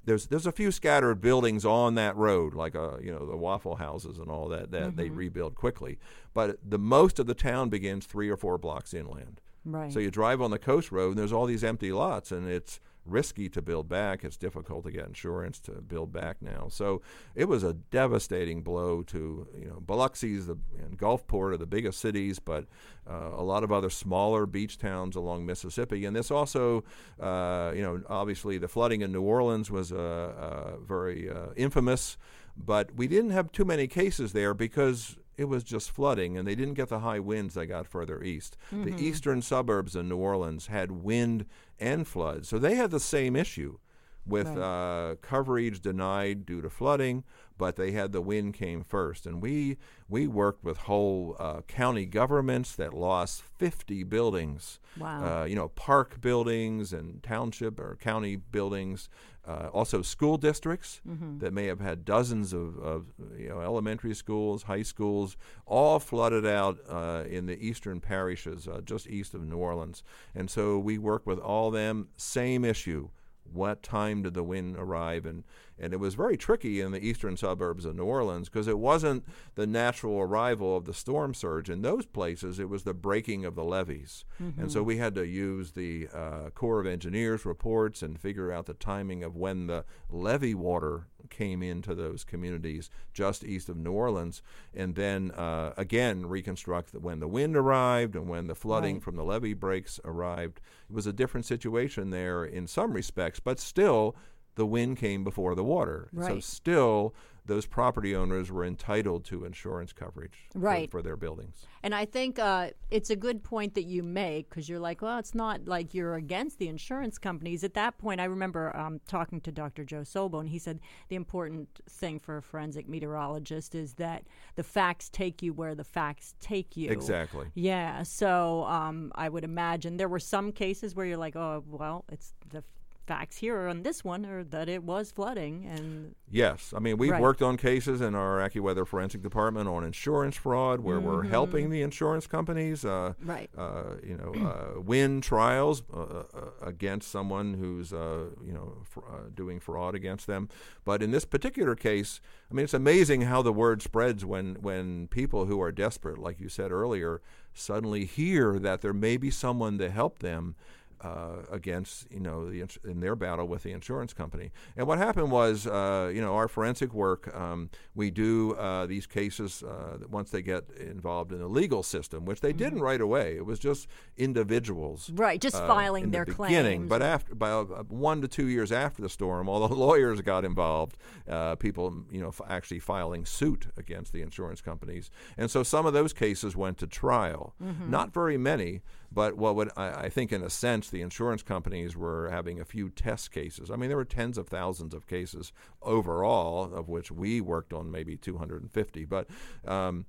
There's 0.06 0.28
there's 0.28 0.48
a 0.48 0.52
few 0.52 0.72
scattered 0.72 1.22
buildings 1.22 1.66
on 1.66 1.96
that 1.96 2.16
road, 2.16 2.54
like 2.54 2.76
uh, 2.76 2.98
you 3.00 3.12
know 3.12 3.26
the 3.26 3.38
Waffle 3.38 3.76
Houses 3.76 4.18
and 4.18 4.30
all 4.30 4.48
that 4.50 4.72
that 4.72 4.96
they 4.96 5.10
rebuild 5.10 5.56
quickly. 5.56 6.00
But 6.34 6.58
the 6.68 6.80
most 6.80 7.20
of 7.20 7.28
the 7.28 7.36
town 7.36 7.70
begins 7.70 8.06
three 8.06 8.30
or 8.30 8.38
four 8.38 8.58
blocks 8.58 8.94
inland. 8.94 9.42
right. 9.66 9.92
So 9.92 10.00
you 10.00 10.10
drive 10.10 10.42
on 10.42 10.52
the 10.52 10.58
coast 10.58 10.92
road, 10.92 11.10
and 11.10 11.18
there's 11.18 11.34
all 11.34 11.46
these 11.46 11.64
empty 11.64 11.92
lots, 11.92 12.32
and 12.32 12.48
it's 12.50 12.80
risky 13.06 13.50
to 13.50 13.62
build 13.62 13.90
back. 13.90 14.24
It's 14.24 14.38
difficult 14.38 14.84
to 14.86 14.92
get 14.92 15.06
insurance 15.06 15.60
to 15.62 15.72
build 15.72 16.12
back 16.12 16.42
now. 16.42 16.68
So 16.70 17.02
it 17.36 17.46
was 17.46 17.64
a 17.64 17.74
devastating 17.74 18.62
blow 18.62 19.04
to 19.04 19.48
you 19.58 19.68
know 19.68 19.82
Biloxi's 19.86 20.48
the 20.48 20.58
and 20.78 20.98
Gulfport 20.98 21.54
are 21.54 21.58
the 21.58 21.66
biggest 21.66 22.00
cities, 22.00 22.40
but 22.40 22.66
uh, 23.10 23.32
a 23.36 23.44
lot 23.44 23.64
of 23.64 23.72
other 23.72 23.90
smaller 23.90 24.46
beach 24.46 24.78
towns 24.78 25.16
along 25.16 25.46
Mississippi. 25.46 26.06
And 26.06 26.16
this 26.16 26.32
also, 26.32 26.84
uh, 27.20 27.72
you 27.76 27.82
know, 27.82 28.02
obviously 28.08 28.58
the 28.58 28.68
flooding 28.68 29.02
in 29.02 29.12
New 29.12 29.22
Orleans 29.24 29.72
was 29.72 29.92
uh, 29.92 29.96
uh, 29.96 30.78
very 30.78 31.30
uh, 31.30 31.48
infamous, 31.56 32.18
but 32.56 32.96
we 32.96 33.08
didn't 33.08 33.32
have 33.32 33.52
too 33.52 33.66
many 33.66 33.88
cases 33.88 34.34
there 34.34 34.54
because 34.54 35.18
it 35.40 35.48
was 35.48 35.64
just 35.64 35.90
flooding, 35.92 36.38
and 36.38 36.46
they 36.46 36.54
didn't 36.54 36.74
get 36.74 36.90
the 36.90 37.00
high 37.00 37.20
winds 37.20 37.54
they 37.54 37.66
got 37.66 37.88
further 37.88 38.22
east. 38.22 38.58
The 38.84 38.92
eastern 39.02 39.42
suburbs 39.42 39.96
of 39.96 40.06
New 40.06 40.18
Orleans 40.18 40.68
had 40.68 40.92
wind 40.92 41.46
and 41.80 42.06
flood, 42.06 42.46
so 42.46 42.60
they 42.60 42.76
had 42.76 42.92
the 42.92 43.00
same 43.00 43.38
issue 43.38 43.78
with 44.26 44.48
uh, 44.58 45.16
coverage 45.22 45.80
denied 45.82 46.46
due 46.46 46.62
to 46.62 46.70
flooding, 46.70 47.24
but 47.60 47.76
they 47.76 47.92
had 47.92 48.14
the 48.14 48.22
wind 48.22 48.56
came 48.56 48.84
first, 48.84 49.28
and 49.28 49.42
we 49.42 49.78
we 50.08 50.26
worked 50.26 50.64
with 50.64 50.78
whole 50.78 51.36
uh, 51.38 51.62
county 51.68 52.08
governments 52.08 52.76
that 52.78 52.94
lost 52.94 53.44
50 53.60 54.04
buildings. 54.06 54.80
Wow. 54.98 55.42
Uh, 55.42 55.46
you 55.46 55.56
know, 55.56 55.68
park 55.68 56.20
buildings 56.22 56.94
and 56.94 57.22
township 57.22 57.80
or 57.80 57.98
county 58.02 58.38
buildings, 58.38 59.10
uh, 59.48 59.70
also 59.74 60.02
school 60.02 60.38
districts 60.38 61.02
that 61.40 61.54
may 61.54 61.66
have 61.66 61.82
had 61.82 62.06
dozens 62.06 62.54
of, 62.54 62.78
of 62.80 63.08
you 63.38 63.50
know 63.50 63.60
elementary 63.60 64.16
schools, 64.16 64.64
high 64.64 64.84
schools, 64.84 65.36
all 65.66 66.00
flooded 66.00 66.46
out 66.46 66.80
uh, 66.90 67.24
in 67.30 67.46
the 67.46 67.60
eastern 67.60 68.00
parishes 68.00 68.68
uh, 68.68 68.80
just 68.86 69.06
east 69.08 69.34
of 69.34 69.44
New 69.44 69.58
Orleans. 69.58 70.02
And 70.34 70.50
so 70.50 70.80
we 70.80 70.98
work 70.98 71.28
with 71.28 71.40
all 71.40 71.72
them. 71.72 72.08
Same 72.16 72.64
issue. 72.64 73.10
What 73.52 73.82
time 73.84 74.22
did 74.22 74.34
the 74.34 74.44
wind 74.44 74.76
arrive? 74.78 75.26
And 75.26 75.44
and 75.80 75.94
it 75.94 76.00
was 76.00 76.14
very 76.16 76.36
tricky 76.38 76.82
in 76.82 76.92
the 76.92 77.04
eastern 77.04 77.38
suburbs 77.38 77.86
of 77.86 77.96
New 77.96 78.04
Orleans 78.04 78.50
because 78.50 78.68
it 78.68 78.80
wasn't 78.80 79.24
the 79.56 79.66
natural 79.68 80.20
arrival 80.20 80.76
of 80.76 80.86
the 80.86 80.94
storm 80.94 81.34
surge 81.34 81.70
in 81.70 81.82
those 81.82 82.06
places. 82.06 82.60
It 82.60 82.70
was 82.70 82.84
the 82.84 82.94
breaking 82.94 83.46
of 83.46 83.56
the 83.56 83.64
levees. 83.64 84.26
And 84.58 84.72
so 84.72 84.84
we 84.84 84.98
had 84.98 85.16
to 85.16 85.26
use 85.26 85.72
the 85.72 86.08
uh, 86.14 86.50
Corps 86.52 86.80
of 86.80 86.86
Engineers 86.88 87.46
reports 87.46 88.02
and 88.02 88.20
figure 88.20 88.52
out 88.52 88.66
the 88.66 88.74
timing 88.74 89.24
of 89.24 89.36
when 89.36 89.68
the 89.68 89.86
levee 90.10 90.54
water 90.56 91.08
came 91.30 91.62
into 91.62 91.94
those 91.94 92.24
communities 92.24 92.90
just 93.14 93.44
east 93.44 93.70
of 93.70 93.78
New 93.78 93.92
Orleans, 93.92 94.42
and 94.74 94.96
then 94.96 95.32
uh, 95.32 95.74
again 95.78 96.26
reconstruct 96.26 96.94
when 96.96 97.20
the 97.20 97.28
wind 97.28 97.56
arrived 97.56 98.16
and 98.16 98.28
when 98.30 98.48
the 98.48 98.56
flooding 98.56 98.96
Right. 98.96 99.04
from 99.04 99.16
the 99.16 99.24
levee 99.24 99.54
breaks 99.54 100.00
arrived. 100.06 100.62
It 100.90 100.94
was 100.94 101.06
a 101.08 101.14
different 101.14 101.46
situation 101.46 102.10
there 102.10 102.44
in 102.46 102.66
some 102.68 102.94
respects, 102.94 103.40
but 103.40 103.60
still 103.60 104.16
the 104.60 104.66
wind 104.66 104.98
came 104.98 105.24
before 105.24 105.56
the 105.56 105.64
water. 105.64 106.10
So 106.20 106.40
still 106.42 107.16
those 107.46 107.66
property 107.66 108.16
owners 108.16 108.52
were 108.52 108.64
entitled 108.64 109.26
to 109.26 109.44
insurance 109.44 109.92
coverage 109.92 110.48
for- 110.52 110.60
Right. 110.60 110.92
for, 110.92 111.02
their 111.02 111.16
buildings. 111.16 111.66
And 111.82 111.96
I 111.96 112.06
think 112.06 112.38
uh, 112.38 112.72
it's 112.92 113.10
a 113.10 113.16
good 113.16 113.42
point 113.42 113.74
that 113.74 113.86
you 113.86 114.04
make 114.04 114.50
because 114.50 114.70
you're 114.70 114.80
like, 114.80 115.02
well, 115.02 115.18
it's 115.18 115.34
not 115.34 115.66
like 115.66 115.94
you're 115.96 116.16
against 116.16 116.60
the 116.60 116.68
insurance 116.68 117.18
companies. 117.18 117.64
At 117.64 117.74
that 117.74 117.98
point, 117.98 118.20
I 118.22 118.26
remember 118.26 118.76
um, 118.76 119.00
talking 119.08 119.42
to 119.42 119.52
Dr. 119.52 119.84
Joe 119.84 120.02
Sobel, 120.02 120.42
and 120.42 120.50
he 120.50 120.60
said 120.60 120.80
the 121.08 121.16
important 121.16 121.70
thing 121.90 122.20
for 122.20 122.38
a 122.38 122.42
forensic 122.44 122.88
meteorologist 122.88 123.74
is 123.74 123.94
that 123.94 124.26
the 124.56 124.64
facts 124.64 125.10
take 125.10 125.42
you 125.42 125.54
where 125.54 125.74
the 125.74 125.86
facts 125.86 126.36
take 126.42 126.78
you. 126.78 126.92
Exactly. 126.92 127.48
Yeah. 127.56 128.04
So 128.04 128.66
um, 128.66 129.12
I 129.16 129.30
would 129.30 129.46
imagine 129.46 129.98
there 129.98 130.10
were 130.10 130.20
some 130.20 130.52
cases 130.52 130.94
where 130.96 131.06
you're 131.06 131.18
like, 131.18 131.38
oh, 131.38 131.64
well, 131.66 132.06
it's 132.12 132.34
the 132.50 132.64
facts 133.10 133.38
here 133.38 133.68
on 133.68 133.82
this 133.82 134.04
one 134.04 134.24
are 134.24 134.44
that 134.44 134.70
it 134.70 134.84
was 134.84 135.12
flooding 135.12 135.66
and 135.66 136.14
Yes, 136.32 136.76
I 136.78 136.80
mean 136.80 136.98
we've 136.98 137.10
Right. 137.10 137.20
worked 137.24 137.42
on 137.42 137.58
cases 137.58 138.02
in 138.02 138.14
our 138.14 138.38
AccuWeather 138.38 138.86
forensic 138.86 139.24
department 139.24 139.68
on 139.68 139.84
insurance 139.84 140.36
fraud, 140.38 140.80
where 140.82 141.00
we're 141.00 141.24
helping 141.24 141.72
the 141.72 141.82
insurance 141.82 142.28
companies, 142.28 142.86
uh, 142.86 142.90
Mm-hmm. 142.90 143.30
Right. 143.32 143.50
Uh, 143.58 143.96
you 144.04 144.16
know, 144.16 144.32
uh, 144.48 144.80
win 144.94 145.22
trials 145.22 145.82
uh, 145.92 145.98
uh, 146.02 146.24
against 146.62 147.10
someone 147.10 147.56
who's 147.56 147.92
uh, 147.92 148.26
you 148.46 148.54
know 148.54 148.78
fr- 148.84 149.00
uh, 149.10 149.30
doing 149.34 149.60
fraud 149.60 149.96
against 149.96 150.28
them. 150.28 150.48
But 150.86 151.02
in 151.02 151.10
this 151.10 151.26
particular 151.26 151.74
case, 151.76 152.22
I 152.52 152.54
mean, 152.54 152.66
it's 152.66 152.76
amazing 152.76 153.22
how 153.22 153.42
the 153.42 153.52
word 153.64 153.82
spreads 153.82 154.24
when 154.24 154.58
when 154.62 155.08
people 155.08 155.48
who 155.48 155.60
are 155.64 155.72
desperate, 155.72 156.20
like 156.20 156.40
you 156.40 156.48
said 156.50 156.72
earlier, 156.72 157.22
suddenly 157.56 158.06
hear 158.06 158.60
that 158.60 158.82
there 158.82 158.94
may 158.94 159.18
be 159.18 159.32
someone 159.32 159.80
to 159.80 159.90
help 159.90 160.20
them 160.20 160.54
uh, 161.02 161.44
against 161.52 162.12
you 162.12 162.20
know 162.20 162.50
the 162.50 162.62
ins- 162.62 162.78
in 162.84 163.00
their 163.00 163.16
battle 163.16 163.48
with 163.48 163.64
the 163.64 163.72
insurance 163.72 164.14
company. 164.14 164.52
And 164.78 164.88
what 164.88 164.98
happened 164.98 165.32
was, 165.32 165.66
uh, 165.68 166.12
you 166.14 166.22
know, 166.22 166.36
our 166.36 166.48
forensic 166.48 166.94
work, 166.94 167.34
um, 167.36 167.70
we 167.96 168.12
do 168.12 168.54
uh, 168.56 168.86
these 168.86 169.08
cases 169.08 169.64
uh, 169.64 169.98
once 170.10 170.30
they 170.32 170.42
get 170.42 170.64
involved 170.80 171.32
in 171.32 171.40
the 171.40 171.48
legal 171.48 171.84
system, 171.84 172.26
which 172.26 172.42
they 172.42 172.54
didn't 172.54 172.80
right 172.82 173.02
away. 173.02 173.36
It 173.36 173.46
was 173.46 173.60
just 173.60 173.88
individuals, 174.34 175.10
Right, 175.14 175.40
just 175.42 175.56
uh, 175.56 175.68
filing 175.68 176.06
in 176.06 176.12
their 176.12 176.26
the 176.26 176.34
beginning. 176.34 176.88
claims. 176.88 176.90
But 176.90 177.02
after 177.02 177.36
by 177.36 177.52
uh, 177.52 177.64
one 177.90 178.22
to 178.22 178.28
two 178.28 178.48
years 178.48 178.72
after 178.72 179.02
the 179.02 179.10
storm, 179.10 179.50
all 179.50 179.68
the 179.68 179.76
lawyers 179.88 180.22
got 180.22 180.46
involved. 180.46 180.98
Uh, 181.28 181.56
people, 181.56 182.06
you 182.12 182.22
know, 182.22 182.30
f- 182.30 182.42
actually 182.48 182.80
filing 182.80 183.26
suit 183.26 183.68
against 183.78 184.14
the 184.14 184.22
insurance 184.22 184.62
companies, 184.62 185.10
and 185.38 185.50
so 185.52 185.64
some 185.64 185.86
of 185.86 185.94
those 185.94 186.14
cases 186.14 186.56
went 186.56 186.78
to 186.78 186.88
trial. 186.88 187.54
Mm-hmm. 187.64 187.90
Not 187.90 188.14
very 188.14 188.38
many, 188.38 188.82
but 189.12 189.38
what 189.38 189.56
would 189.56 189.70
I, 189.76 190.06
I 190.06 190.10
think, 190.10 190.32
in 190.32 190.44
a 190.44 190.50
sense, 190.50 190.90
the 190.90 191.02
insurance 191.02 191.44
companies 191.44 191.96
were 191.96 192.30
having 192.30 192.60
a 192.60 192.66
few 192.66 192.90
test 192.90 193.32
cases. 193.32 193.72
I 193.72 193.76
mean, 193.76 193.90
there 193.90 193.98
were 193.98 194.06
tens 194.06 194.38
of 194.38 194.48
thousands 194.48 194.94
of 194.94 195.08
cases 195.08 195.52
overall, 195.82 196.74
of 196.74 196.90
which 196.90 197.12
we 197.12 197.42
worked 197.42 197.74
on 197.74 197.92
maybe 197.92 198.16
250, 198.16 199.06
but. 199.06 199.28
Um, 199.66 200.06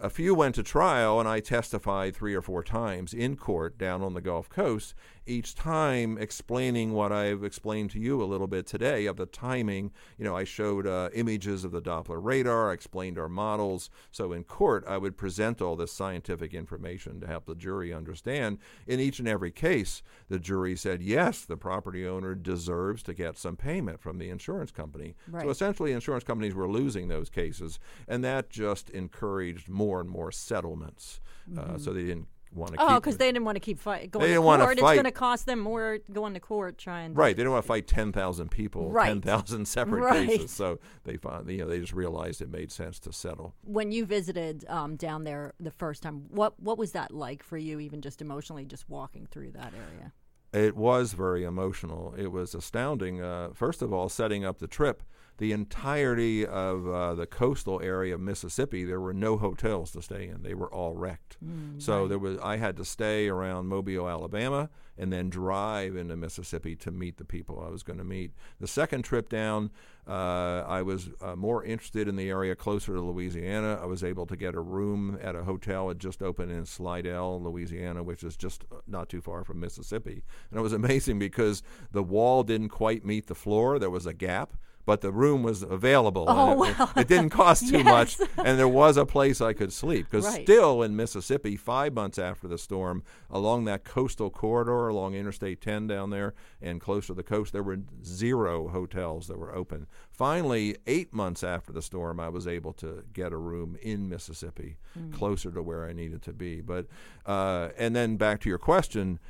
a 0.00 0.10
few 0.10 0.34
went 0.34 0.54
to 0.54 0.62
trial, 0.62 1.20
and 1.20 1.28
I 1.28 1.40
testified 1.40 2.16
three 2.16 2.34
or 2.34 2.42
four 2.42 2.62
times 2.62 3.12
in 3.12 3.36
court 3.36 3.78
down 3.78 4.02
on 4.02 4.14
the 4.14 4.20
Gulf 4.20 4.48
Coast, 4.48 4.94
each 5.26 5.54
time 5.54 6.16
explaining 6.18 6.92
what 6.92 7.12
I've 7.12 7.44
explained 7.44 7.90
to 7.90 8.00
you 8.00 8.22
a 8.22 8.24
little 8.24 8.46
bit 8.46 8.66
today 8.66 9.06
of 9.06 9.16
the 9.16 9.26
timing. 9.26 9.92
You 10.18 10.24
know, 10.24 10.36
I 10.36 10.44
showed 10.44 10.86
uh, 10.86 11.10
images 11.14 11.64
of 11.64 11.70
the 11.70 11.82
Doppler 11.82 12.18
radar, 12.20 12.70
I 12.70 12.72
explained 12.72 13.18
our 13.18 13.28
models. 13.28 13.90
So 14.10 14.32
in 14.32 14.44
court, 14.44 14.84
I 14.88 14.96
would 14.96 15.16
present 15.16 15.60
all 15.60 15.76
this 15.76 15.92
scientific 15.92 16.54
information 16.54 17.20
to 17.20 17.26
help 17.26 17.46
the 17.46 17.54
jury 17.54 17.92
understand. 17.92 18.58
In 18.86 18.98
each 18.98 19.18
and 19.18 19.28
every 19.28 19.52
case, 19.52 20.02
the 20.28 20.38
jury 20.38 20.74
said, 20.76 21.02
yes, 21.02 21.44
the 21.44 21.56
property 21.56 22.06
owner 22.06 22.34
deserves 22.34 23.02
to 23.04 23.14
get 23.14 23.38
some 23.38 23.56
payment 23.56 24.00
from 24.00 24.18
the 24.18 24.30
insurance 24.30 24.72
company. 24.72 25.14
Right. 25.28 25.42
So 25.42 25.50
essentially, 25.50 25.92
insurance 25.92 26.24
companies 26.24 26.54
were 26.54 26.68
losing 26.68 27.08
those 27.08 27.28
cases, 27.28 27.78
and 28.08 28.24
that 28.24 28.50
just 28.50 28.90
encouraged 28.90 29.68
more 29.68 29.89
and 29.98 30.08
more 30.08 30.30
settlements. 30.30 31.20
Uh, 31.58 31.76
so 31.76 31.92
they 31.92 32.02
didn't 32.02 32.28
want 32.52 32.72
to 32.72 32.78
Mm-hmm. 32.78 32.94
Oh, 32.94 33.00
because 33.00 33.16
they 33.16 33.26
didn't 33.28 33.44
want 33.44 33.56
to 33.56 33.60
keep 33.60 33.78
fight, 33.78 34.10
going 34.10 34.22
They 34.22 34.28
to 34.28 34.34
didn't 34.34 34.44
wanna 34.44 34.64
court. 34.64 34.72
It's 34.78 34.82
going 34.82 35.04
to 35.04 35.10
cost 35.10 35.46
them 35.46 35.58
more 35.60 35.98
going 36.12 36.34
to 36.34 36.40
court 36.40 36.78
trying. 36.78 37.14
Right, 37.14 37.36
they 37.36 37.42
don't 37.42 37.52
want 37.52 37.64
to 37.64 37.68
fight 37.68 37.86
ten 37.86 38.12
thousand 38.12 38.50
people, 38.50 38.90
Right. 38.90 39.06
ten 39.08 39.20
thousand 39.20 39.66
separate 39.76 40.00
Right. 40.02 40.28
cases. 40.28 40.50
So 40.52 40.78
they 41.04 41.16
found, 41.16 41.50
you 41.50 41.58
know, 41.58 41.68
they 41.68 41.80
just 41.80 41.92
realized 41.92 42.40
it 42.42 42.50
made 42.50 42.70
sense 42.72 42.98
to 43.00 43.12
settle. 43.12 43.54
When 43.64 43.90
you 43.92 44.04
visited 44.04 44.64
um, 44.68 44.96
down 44.96 45.24
there 45.24 45.54
the 45.58 45.70
first 45.70 46.02
time, 46.02 46.26
what 46.28 46.58
what 46.60 46.78
was 46.78 46.92
that 46.92 47.12
like 47.12 47.42
for 47.42 47.56
you? 47.58 47.78
Even 47.80 48.00
just 48.00 48.20
emotionally, 48.20 48.64
just 48.64 48.88
walking 48.88 49.26
through 49.30 49.52
that 49.52 49.72
area. 49.74 50.12
It 50.52 50.74
was 50.76 51.12
very 51.12 51.44
emotional. 51.44 52.14
It 52.18 52.32
was 52.32 52.54
astounding. 52.56 53.22
Uh, 53.22 53.50
first 53.54 53.82
of 53.82 53.92
all, 53.92 54.08
setting 54.08 54.44
up 54.44 54.58
the 54.58 54.66
trip, 54.66 55.04
the 55.40 55.52
entirety 55.52 56.46
of 56.46 56.86
uh, 56.86 57.14
the 57.14 57.26
coastal 57.26 57.80
area 57.82 58.14
of 58.14 58.20
Mississippi, 58.20 58.84
there 58.84 59.00
were 59.00 59.14
no 59.14 59.38
hotels 59.38 59.90
to 59.92 60.02
stay 60.02 60.28
in. 60.28 60.42
They 60.42 60.52
were 60.52 60.72
all 60.72 60.94
wrecked. 60.94 61.38
so 61.78 62.06
there 62.06 62.18
was. 62.18 62.38
I 62.42 62.58
had 62.58 62.76
to 62.76 62.84
stay 62.84 63.26
around 63.26 63.66
Mobile, 63.66 64.06
Alabama, 64.06 64.68
and 64.98 65.10
then 65.10 65.30
drive 65.30 65.96
into 65.96 66.14
Mississippi 66.14 66.76
to 66.76 66.90
meet 66.90 67.16
the 67.16 67.24
people 67.24 67.64
I 67.66 67.70
was 67.70 67.82
going 67.82 67.98
to 67.98 68.04
meet. 68.04 68.32
The 68.60 68.66
second 68.66 69.02
trip 69.02 69.30
down, 69.30 69.70
uh, 70.06 70.62
I 70.68 70.82
was 70.82 71.08
uh, 71.22 71.36
more 71.36 71.64
interested 71.64 72.06
in 72.06 72.16
the 72.16 72.28
area 72.28 72.54
closer 72.54 72.92
to 72.92 73.00
Louisiana. 73.00 73.78
I 73.82 73.86
was 73.86 74.04
able 74.04 74.26
to 74.26 74.36
get 74.36 74.54
a 74.54 74.60
room 74.60 75.18
at 75.22 75.34
a 75.34 75.44
hotel 75.44 75.88
that 75.88 75.96
just 75.96 76.22
opened 76.22 76.52
in 76.52 76.66
Slidell, 76.66 77.42
Louisiana, 77.42 78.02
which 78.02 78.22
is 78.22 78.36
just 78.36 78.64
uh, 78.70 78.76
not 78.86 79.08
too 79.08 79.22
far 79.22 79.42
from 79.42 79.58
Mississippi. 79.58 80.22
And 80.50 80.60
it 80.60 80.62
was 80.62 80.72
amazing 80.82 81.18
because 81.18 81.62
the 81.92 82.02
wall 82.02 82.42
didn't 82.42 82.68
quite 82.68 83.06
meet 83.06 83.26
the 83.26 83.34
floor. 83.34 83.78
There 83.78 83.88
was 83.88 84.04
a 84.04 84.12
gap. 84.12 84.52
But 84.90 85.02
the 85.02 85.12
room 85.12 85.44
was 85.44 85.62
available. 85.62 86.28
and 86.28 86.38
Oh, 86.58 86.64
it, 86.64 86.76
wow. 86.76 86.90
it 86.96 87.06
didn't 87.06 87.30
cost 87.42 87.68
too 87.68 87.78
Yes. 87.78 88.18
much, 88.18 88.28
and 88.44 88.58
there 88.58 88.66
was 88.66 88.96
a 88.96 89.06
place 89.06 89.40
I 89.40 89.52
could 89.52 89.72
sleep. 89.72 90.08
Because 90.10 90.24
Right. 90.24 90.42
still 90.42 90.82
in 90.82 90.96
Mississippi, 90.96 91.54
five 91.54 91.94
months 91.94 92.18
after 92.18 92.48
the 92.48 92.58
storm, 92.58 93.04
along 93.30 93.66
that 93.66 93.84
coastal 93.84 94.30
corridor, 94.30 94.88
along 94.88 95.14
Interstate 95.14 95.60
10 95.60 95.86
down 95.86 96.10
there, 96.10 96.34
and 96.60 96.80
close 96.80 97.06
to 97.06 97.14
the 97.14 97.22
coast, 97.22 97.52
there 97.52 97.62
were 97.62 97.78
zero 98.04 98.66
hotels 98.66 99.28
that 99.28 99.38
were 99.38 99.54
open. 99.54 99.86
Finally, 100.10 100.76
eight 100.88 101.14
months 101.14 101.44
after 101.44 101.72
the 101.72 101.82
storm, 101.82 102.18
I 102.18 102.28
was 102.28 102.48
able 102.48 102.72
to 102.74 103.04
get 103.12 103.32
a 103.32 103.36
room 103.36 103.76
in 103.80 104.08
Mississippi, 104.08 104.76
closer 105.12 105.52
to 105.52 105.62
where 105.62 105.86
I 105.86 105.92
needed 105.92 106.20
to 106.22 106.32
be. 106.32 106.60
But 106.62 106.86
uh, 107.26 107.68
and 107.78 107.94
then 107.94 108.16
back 108.16 108.40
to 108.40 108.48
your 108.48 108.58
question 108.58 109.20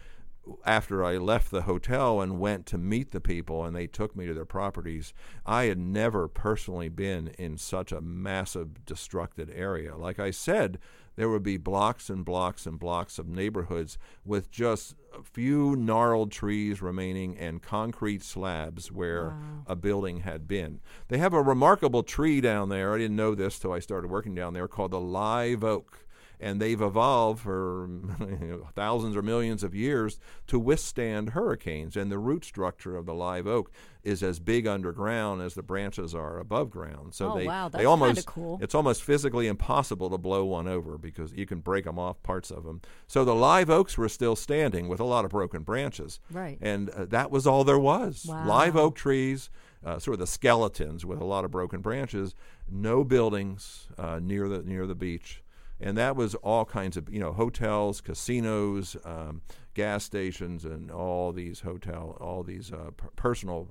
after 0.65 1.05
I 1.05 1.17
left 1.17 1.51
the 1.51 1.63
hotel 1.63 2.21
and 2.21 2.41
went 2.41 2.67
to 2.67 2.79
meet 2.79 3.11
the 3.11 3.21
people 3.21 3.65
and 3.65 3.75
they 3.75 3.87
took 3.87 4.17
me 4.17 4.27
to 4.27 4.35
their 4.35 4.45
properties, 4.45 5.13
I 5.47 5.65
had 5.65 5.79
never 5.79 6.29
personally 6.29 6.89
been 6.89 7.29
in 7.39 7.57
such 7.57 7.93
a 7.93 8.01
massive 8.01 8.85
destructed 8.85 9.51
area. 9.55 9.97
Like 9.97 10.19
I 10.19 10.31
said, 10.31 10.79
there 11.17 11.29
would 11.29 11.43
be 11.43 11.57
blocks 11.57 12.09
and 12.09 12.25
blocks 12.25 12.67
and 12.67 12.79
blocks 12.79 13.19
of 13.19 13.29
neighborhoods 13.29 13.99
with 14.25 14.51
just 14.51 14.95
a 15.19 15.23
few 15.23 15.77
gnarled 15.77 16.33
trees 16.33 16.81
remaining 16.81 17.37
and 17.37 17.63
concrete 17.63 18.23
slabs 18.23 18.91
where 18.91 19.37
a 19.67 19.77
building 19.77 20.21
had 20.21 20.49
been. 20.49 20.81
They 21.09 21.19
have 21.19 21.35
a 21.35 21.43
remarkable 21.43 22.03
tree 22.03 22.41
down 22.41 22.69
there. 22.69 22.95
I 22.95 22.99
didn't 22.99 23.17
know 23.17 23.35
this 23.35 23.59
till 23.59 23.73
I 23.73 23.81
started 23.81 24.09
working 24.11 24.35
down 24.35 24.55
there 24.55 24.69
called 24.69 24.93
the 24.93 25.01
live 25.01 25.63
oak 25.63 26.07
and 26.41 26.61
they've 26.61 26.81
evolved 26.81 27.41
for 27.41 27.89
thousands 28.75 29.17
or 29.17 29.23
millions 29.23 29.63
of 29.63 29.75
years 29.75 30.19
to 30.47 30.59
withstand 30.59 31.31
hurricanes. 31.31 31.97
And 31.97 32.11
the 32.11 32.19
root 32.19 32.45
structure 32.45 32.97
of 32.97 33.07
the 33.07 33.15
live 33.15 33.47
oak 33.47 33.71
is 34.03 34.23
as 34.23 34.41
big 34.41 34.67
underground 34.67 35.43
as 35.43 35.55
the 35.55 35.63
branches 35.63 36.15
are 36.15 36.39
above 36.39 36.71
ground. 36.71 37.15
So 37.15 37.33
Oh, 37.33 37.37
they, 37.39 37.47
wow, 37.47 37.69
they 37.69 37.85
almost 37.85 38.27
cool. 38.27 38.59
it's 38.63 38.75
almost 38.75 39.03
physically 39.03 39.47
impossible 39.47 40.09
to 40.11 40.19
blow 40.19 40.45
one 40.47 40.67
over 40.67 40.97
because 40.97 41.33
you 41.35 41.45
can 41.47 41.61
break 41.61 41.85
them 41.85 41.99
off 41.99 42.23
parts 42.23 42.51
of 42.51 42.65
them. 42.65 42.81
So 43.07 43.25
the 43.25 43.35
live 43.35 43.69
oaks 43.69 43.99
were 43.99 44.09
still 44.09 44.37
standing 44.37 44.89
with 44.89 45.01
a 45.01 45.05
lot 45.05 45.25
of 45.27 45.31
broken 45.31 45.63
branches. 45.63 46.19
Right. 46.31 46.59
And 46.63 46.89
uh, 46.91 47.05
that 47.07 47.31
was 47.31 47.47
all 47.47 47.65
there 47.65 47.79
was. 47.79 48.25
Wow. 48.29 48.47
Live 48.47 48.77
oak 48.77 48.95
trees. 48.97 49.51
Uh, 49.83 49.99
sort 49.99 50.13
of 50.13 50.19
the 50.19 50.27
skeletons 50.27 51.07
with 51.07 51.19
a 51.21 51.25
lot 51.25 51.43
of 51.43 51.51
broken 51.51 51.81
branches, 51.81 52.35
no 52.71 53.03
buildings 53.03 53.89
uh, 53.97 54.21
near 54.23 54.47
the 54.47 54.63
near 54.63 54.87
the 54.87 54.95
beach, 54.95 55.43
and 55.81 55.97
that 55.97 56.17
was 56.17 56.35
all 56.37 56.65
kinds 56.65 56.97
of 56.97 57.13
you 57.13 57.21
know 57.21 57.33
hotels, 57.33 58.01
casinos, 58.01 58.97
um, 59.05 59.43
gas 59.75 60.05
stations, 60.05 60.65
and 60.65 60.91
all 60.91 61.33
these 61.33 61.61
hotel, 61.61 62.17
all 62.21 62.43
these 62.43 62.73
uh, 62.73 62.91
per- 62.97 63.11
personal 63.17 63.71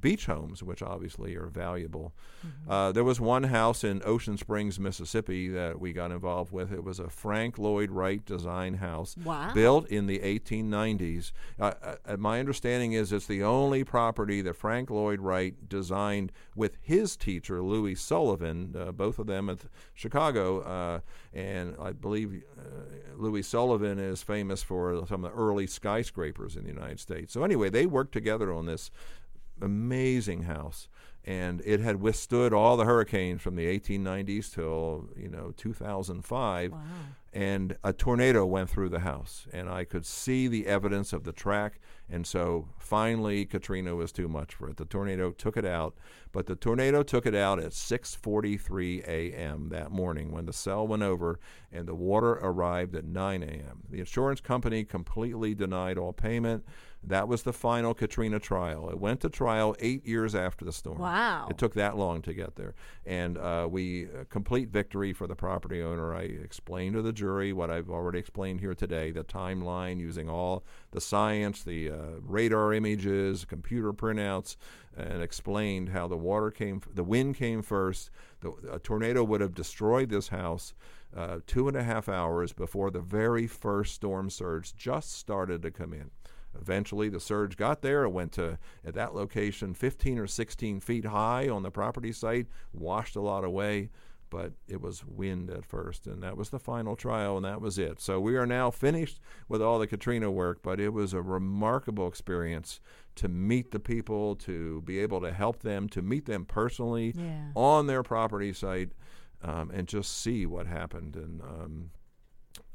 beach 0.00 0.26
homes, 0.26 0.62
which 0.62 0.82
obviously 0.82 1.34
are 1.36 1.46
valuable. 1.46 2.12
Uh, 2.68 2.92
there 2.92 3.04
was 3.04 3.20
one 3.20 3.44
house 3.44 3.82
in 3.84 4.00
Ocean 4.04 4.36
Springs, 4.36 4.78
Mississippi, 4.78 5.48
that 5.48 5.80
we 5.80 5.92
got 5.92 6.10
involved 6.12 6.52
with. 6.52 6.72
It 6.72 6.84
was 6.84 6.98
a 7.00 7.08
Frank 7.08 7.58
Lloyd 7.58 7.90
Wright 7.90 8.24
design 8.24 8.74
house, 8.74 9.16
Wow. 9.24 9.52
built 9.54 9.86
in 9.88 10.06
the 10.06 10.20
1890s. 10.20 11.32
Uh, 11.58 11.72
uh, 12.06 12.16
my 12.16 12.38
understanding 12.40 12.92
is 12.92 13.12
it's 13.12 13.26
the 13.26 13.42
only 13.42 13.84
property 13.84 14.40
that 14.42 14.54
Frank 14.54 14.90
Lloyd 14.90 15.20
Wright 15.20 15.68
designed 15.68 16.32
with 16.54 16.76
his 16.80 17.16
teacher 17.16 17.62
Louis 17.62 17.94
Sullivan, 17.94 18.74
uh, 18.78 18.92
both 18.92 19.18
of 19.18 19.26
them 19.26 19.48
at 19.50 19.58
Chicago, 19.94 20.60
uh, 20.60 21.00
and 21.34 21.74
I 21.80 21.92
believe 21.92 22.42
uh, 22.58 22.62
Louis 23.16 23.42
Sullivan 23.42 23.98
is 23.98 24.22
famous 24.22 24.62
for 24.62 25.04
some 25.08 25.24
of 25.24 25.32
the 25.32 25.36
early 25.36 25.66
skyscrapers 25.66 26.56
in 26.56 26.62
the 26.62 26.68
United 26.70 27.00
States. 27.00 27.32
So 27.32 27.42
anyway, 27.44 27.68
they 27.70 27.86
worked 27.86 28.12
together 28.12 28.52
on 28.52 28.66
this 28.66 28.90
amazing 29.62 30.42
house 30.42 30.88
and 31.24 31.60
it 31.66 31.80
had 31.80 32.00
withstood 32.00 32.54
all 32.54 32.76
the 32.76 32.84
hurricanes 32.84 33.42
from 33.42 33.54
the 33.56 33.66
1890s 33.78 34.52
till 34.52 35.08
you 35.16 35.28
know 35.28 35.52
2005 35.56 36.72
and 37.34 37.76
a 37.84 37.92
tornado 37.92 38.46
went 38.46 38.70
through 38.70 38.88
the 38.88 39.00
house 39.00 39.46
and 39.52 39.68
i 39.68 39.84
could 39.84 40.06
see 40.06 40.48
the 40.48 40.66
evidence 40.66 41.12
of 41.12 41.24
the 41.24 41.32
track 41.32 41.80
and 42.08 42.26
so 42.26 42.68
finally 42.78 43.44
katrina 43.44 43.94
was 43.94 44.12
too 44.12 44.28
much 44.28 44.54
for 44.54 44.70
it 44.70 44.76
the 44.78 44.84
tornado 44.86 45.30
took 45.30 45.56
it 45.56 45.66
out 45.66 45.94
but 46.32 46.46
the 46.46 46.54
tornado 46.54 47.02
took 47.02 47.26
it 47.26 47.34
out 47.34 47.58
at 47.58 47.72
6:43 47.72 49.06
a.m. 49.06 49.68
that 49.70 49.90
morning 49.90 50.30
when 50.30 50.46
the 50.46 50.52
cell 50.52 50.86
went 50.86 51.02
over 51.02 51.38
and 51.72 51.86
the 51.86 51.94
water 51.94 52.32
arrived 52.32 52.94
at 52.94 53.04
9 53.04 53.42
a.m. 53.42 53.82
The 53.90 54.00
insurance 54.00 54.40
company 54.40 54.84
completely 54.84 55.54
denied 55.54 55.98
all 55.98 56.12
payment. 56.12 56.64
That 57.04 57.28
was 57.28 57.42
the 57.42 57.52
final 57.52 57.94
Katrina 57.94 58.38
trial. 58.38 58.90
It 58.90 58.98
went 58.98 59.20
to 59.20 59.28
trial 59.28 59.76
eight 59.78 60.06
years 60.06 60.34
after 60.34 60.64
the 60.64 60.72
storm. 60.72 60.98
Wow. 60.98 61.46
It 61.48 61.56
took 61.56 61.74
that 61.74 61.96
long 61.96 62.22
to 62.22 62.34
get 62.34 62.56
there. 62.56 62.74
And 63.06 63.38
uh, 63.38 63.68
we, 63.70 64.06
uh, 64.06 64.24
complete 64.28 64.68
victory 64.70 65.12
for 65.12 65.26
the 65.26 65.36
property 65.36 65.80
owner. 65.80 66.14
I 66.14 66.22
explained 66.22 66.94
to 66.96 67.02
the 67.02 67.12
jury 67.12 67.52
what 67.52 67.70
I've 67.70 67.88
already 67.88 68.18
explained 68.18 68.60
here 68.60 68.74
today 68.74 69.10
the 69.10 69.24
timeline 69.24 70.00
using 70.00 70.28
all 70.28 70.64
the 70.90 71.00
science, 71.00 71.62
the 71.62 71.90
uh, 71.90 71.96
radar 72.22 72.74
images, 72.74 73.44
computer 73.44 73.92
printouts, 73.92 74.56
and 74.96 75.22
explained 75.22 75.90
how 75.90 76.08
the 76.08 76.16
water 76.16 76.50
came, 76.50 76.82
the 76.92 77.04
wind 77.04 77.36
came 77.36 77.62
first. 77.62 78.10
The, 78.40 78.52
a 78.72 78.78
tornado 78.78 79.22
would 79.24 79.40
have 79.40 79.54
destroyed 79.54 80.10
this 80.10 80.28
house 80.28 80.74
uh, 81.16 81.38
two 81.46 81.68
and 81.68 81.76
a 81.76 81.82
half 81.82 82.08
hours 82.08 82.52
before 82.52 82.90
the 82.90 83.00
very 83.00 83.46
first 83.46 83.94
storm 83.94 84.28
surge 84.30 84.76
just 84.76 85.16
started 85.16 85.62
to 85.62 85.70
come 85.70 85.92
in. 85.92 86.10
Eventually, 86.60 87.08
the 87.08 87.20
surge 87.20 87.56
got 87.56 87.82
there. 87.82 88.04
It 88.04 88.10
went 88.10 88.32
to, 88.32 88.58
at 88.84 88.94
that 88.94 89.14
location, 89.14 89.74
15 89.74 90.18
or 90.18 90.26
16 90.26 90.80
feet 90.80 91.04
high 91.06 91.48
on 91.48 91.62
the 91.62 91.70
property 91.70 92.12
site, 92.12 92.46
washed 92.72 93.16
a 93.16 93.20
lot 93.20 93.44
away, 93.44 93.90
but 94.30 94.52
it 94.66 94.80
was 94.80 95.04
wind 95.06 95.48
at 95.50 95.64
first. 95.64 96.06
And 96.06 96.22
that 96.22 96.36
was 96.36 96.50
the 96.50 96.58
final 96.58 96.96
trial, 96.96 97.36
and 97.36 97.44
that 97.46 97.60
was 97.60 97.78
it. 97.78 98.00
So 98.00 98.20
we 98.20 98.36
are 98.36 98.46
now 98.46 98.70
finished 98.70 99.20
with 99.48 99.62
all 99.62 99.78
the 99.78 99.86
Katrina 99.86 100.30
work, 100.30 100.58
but 100.62 100.78
it 100.80 100.90
was 100.90 101.12
a 101.14 101.22
remarkable 101.22 102.06
experience 102.08 102.80
to 103.16 103.28
meet 103.28 103.70
the 103.70 103.80
people, 103.80 104.36
to 104.36 104.82
be 104.82 104.98
able 104.98 105.20
to 105.22 105.32
help 105.32 105.60
them, 105.60 105.88
to 105.90 106.02
meet 106.02 106.26
them 106.26 106.44
personally 106.44 107.14
Yeah. 107.16 107.48
on 107.54 107.86
their 107.86 108.02
property 108.02 108.52
site, 108.52 108.90
um, 109.42 109.70
and 109.72 109.86
just 109.88 110.20
see 110.20 110.44
what 110.46 110.66
happened. 110.66 111.16
And 111.16 111.40
um, 111.40 111.90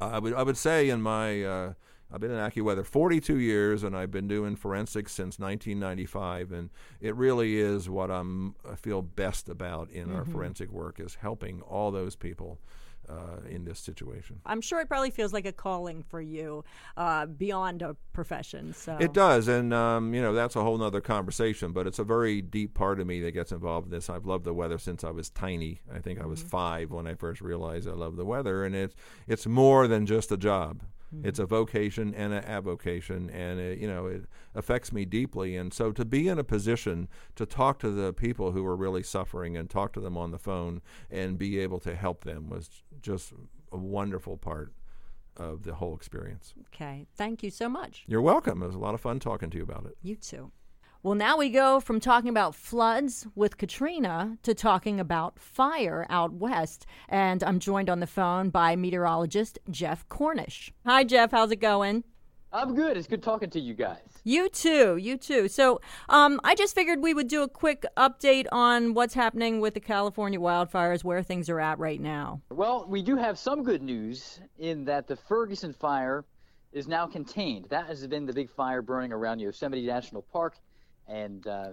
I 0.02 0.20
would 0.20 0.34
I 0.34 0.44
would 0.44 0.58
say 0.58 0.90
in 0.90 1.02
my 1.02 1.44
uh, 1.44 1.74
I've 2.14 2.20
been 2.20 2.32
in 2.32 2.38
AccuWeather 2.38 2.86
42 2.86 3.40
years, 3.40 3.84
and 3.84 3.98
I've 3.98 4.12
been 4.12 4.28
doing 4.28 4.56
forensics 4.56 5.14
since 5.14 5.40
1995, 5.40 6.52
and 6.52 6.70
it 7.02 7.16
really 7.16 7.58
is 7.58 7.90
what 7.90 8.12
I'm 8.12 8.56
I 8.70 8.76
feel 8.76 9.02
best 9.02 9.50
about 9.50 9.90
in 9.90 10.14
our 10.14 10.24
forensic 10.24 10.72
work 10.72 11.00
is 11.00 11.16
helping 11.16 11.62
all 11.62 11.90
those 11.90 12.16
people 12.16 12.60
uh, 13.10 13.38
in 13.50 13.66
this 13.66 13.80
situation. 13.80 14.40
I'm 14.46 14.62
sure 14.62 14.80
it 14.80 14.88
probably 14.88 15.10
feels 15.10 15.34
like 15.34 15.46
a 15.46 15.52
calling 15.52 16.04
for 16.04 16.22
you 16.22 16.64
uh, 16.96 17.26
beyond 17.26 17.82
a 17.82 17.96
profession. 18.14 18.74
So 18.74 18.98
It 19.00 19.14
does, 19.14 19.48
and 19.48 19.74
um, 19.74 20.14
you 20.14 20.22
know 20.22 20.34
that's 20.34 20.56
a 20.56 20.62
whole 20.62 20.78
nother 20.78 21.02
conversation. 21.02 21.72
But 21.72 21.88
it's 21.88 22.00
a 22.00 22.04
very 22.04 22.42
deep 22.42 22.74
part 22.74 23.00
of 23.00 23.08
me 23.08 23.22
that 23.22 23.32
gets 23.32 23.52
involved 23.52 23.88
in 23.88 23.92
this. 23.92 24.10
I've 24.10 24.26
loved 24.26 24.46
the 24.46 24.54
weather 24.54 24.78
since 24.78 25.04
I 25.04 25.10
was 25.12 25.30
tiny. 25.30 25.82
I 25.94 26.00
think 26.00 26.22
I 26.22 26.26
was 26.26 26.42
five 26.44 26.92
when 26.92 27.08
I 27.08 27.16
first 27.16 27.42
realized 27.42 27.88
I 27.88 27.94
love 27.94 28.16
the 28.16 28.26
weather, 28.26 28.64
and 28.64 28.76
it's 28.76 28.96
it's 29.28 29.48
more 29.48 29.88
than 29.88 30.06
just 30.06 30.32
a 30.32 30.38
job. 30.38 30.84
It's 31.22 31.40
a 31.40 31.46
vocation 31.46 32.14
and 32.16 32.34
an 32.34 32.44
avocation, 32.46 33.30
and 33.30 33.60
it, 33.60 33.80
you 33.80 33.88
know 33.88 34.08
it 34.08 34.26
affects 34.56 34.92
me 34.92 35.06
deeply. 35.06 35.56
And 35.56 35.74
so 35.74 35.92
to 35.92 36.06
be 36.06 36.28
in 36.28 36.40
a 36.40 36.44
position 36.44 37.08
to 37.36 37.46
talk 37.46 37.80
to 37.80 37.92
the 37.92 38.14
people 38.14 38.52
who 38.52 38.66
are 38.66 38.76
really 38.76 39.04
suffering 39.04 39.58
and 39.58 39.70
talk 39.70 39.94
to 39.94 40.00
them 40.00 40.18
on 40.18 40.32
the 40.32 40.40
phone 40.40 40.82
and 41.12 41.38
be 41.38 41.60
able 41.60 41.80
to 41.82 41.96
help 41.96 42.24
them 42.24 42.50
was 42.50 42.70
just 43.02 43.34
a 43.72 43.78
wonderful 43.78 44.38
part 44.38 44.74
of 45.36 45.64
the 45.64 45.76
whole 45.76 45.96
experience. 45.96 46.54
Okay. 46.74 47.08
Thank 47.16 47.44
you 47.44 47.50
so 47.50 47.68
much. 47.68 48.04
You're 48.08 48.22
welcome. 48.22 48.62
It 48.62 48.68
was 48.68 48.76
a 48.76 48.80
lot 48.80 48.94
of 48.94 49.02
fun 49.02 49.20
talking 49.20 49.50
to 49.50 49.58
you 49.58 49.64
about 49.64 49.86
it. 49.86 49.98
You 50.02 50.16
too. 50.16 50.52
Well, 51.04 51.16
now 51.16 51.38
we 51.38 51.50
go 51.50 51.82
from 51.82 52.00
talking 52.00 52.30
about 52.30 52.56
floods 52.56 53.28
with 53.36 53.58
Katrina 53.58 54.38
to 54.44 54.54
talking 54.54 55.02
about 55.02 55.38
fire 55.38 56.06
out 56.10 56.32
west. 56.32 56.86
And 57.10 57.44
I'm 57.44 57.60
joined 57.60 57.90
on 57.90 58.00
the 58.00 58.08
phone 58.08 58.50
by 58.50 58.78
meteorologist 58.78 59.60
Jeff 59.70 60.08
Cornish. 60.08 60.72
Hi, 60.86 61.04
Jeff. 61.04 61.32
How's 61.32 61.52
it 61.52 61.58
going? 61.58 62.06
I'm 62.54 62.74
good. 62.74 62.96
It's 62.96 63.06
good 63.08 63.22
talking 63.22 63.50
to 63.50 63.60
you 63.60 63.74
guys. 63.74 64.00
You 64.24 64.48
too. 64.48 64.96
You 64.96 65.18
too. 65.18 65.50
So, 65.50 65.82
um, 66.08 66.40
I 66.46 66.56
just 66.56 66.74
figured 66.74 67.02
we 67.02 67.14
would 67.14 67.28
do 67.28 67.44
a 67.44 67.50
quick 67.50 67.86
update 67.98 68.46
on 68.54 68.94
what's 68.94 69.14
happening 69.14 69.60
with 69.60 69.74
the 69.74 69.82
California 69.82 70.40
wildfires, 70.40 71.04
where 71.04 71.22
things 71.22 71.50
are 71.50 71.60
at 71.60 71.80
right 71.80 72.00
now. 72.00 72.40
Well, 72.50 72.86
we 72.88 73.02
do 73.04 73.18
have 73.18 73.38
some 73.38 73.64
good 73.64 73.82
news 73.82 74.40
in 74.58 74.86
that 74.86 75.08
the 75.08 75.18
Ferguson 75.18 75.74
fire 75.74 76.24
is 76.72 76.88
now 76.88 77.08
contained. 77.08 77.66
That 77.70 77.88
has 77.88 78.08
been 78.08 78.26
the 78.26 78.34
big 78.34 78.50
fire 78.50 78.82
burning 78.82 79.12
around 79.12 79.40
Yosemite 79.40 79.86
National 79.86 80.22
Park, 80.22 80.56
and 81.08 81.46
uh, 81.48 81.70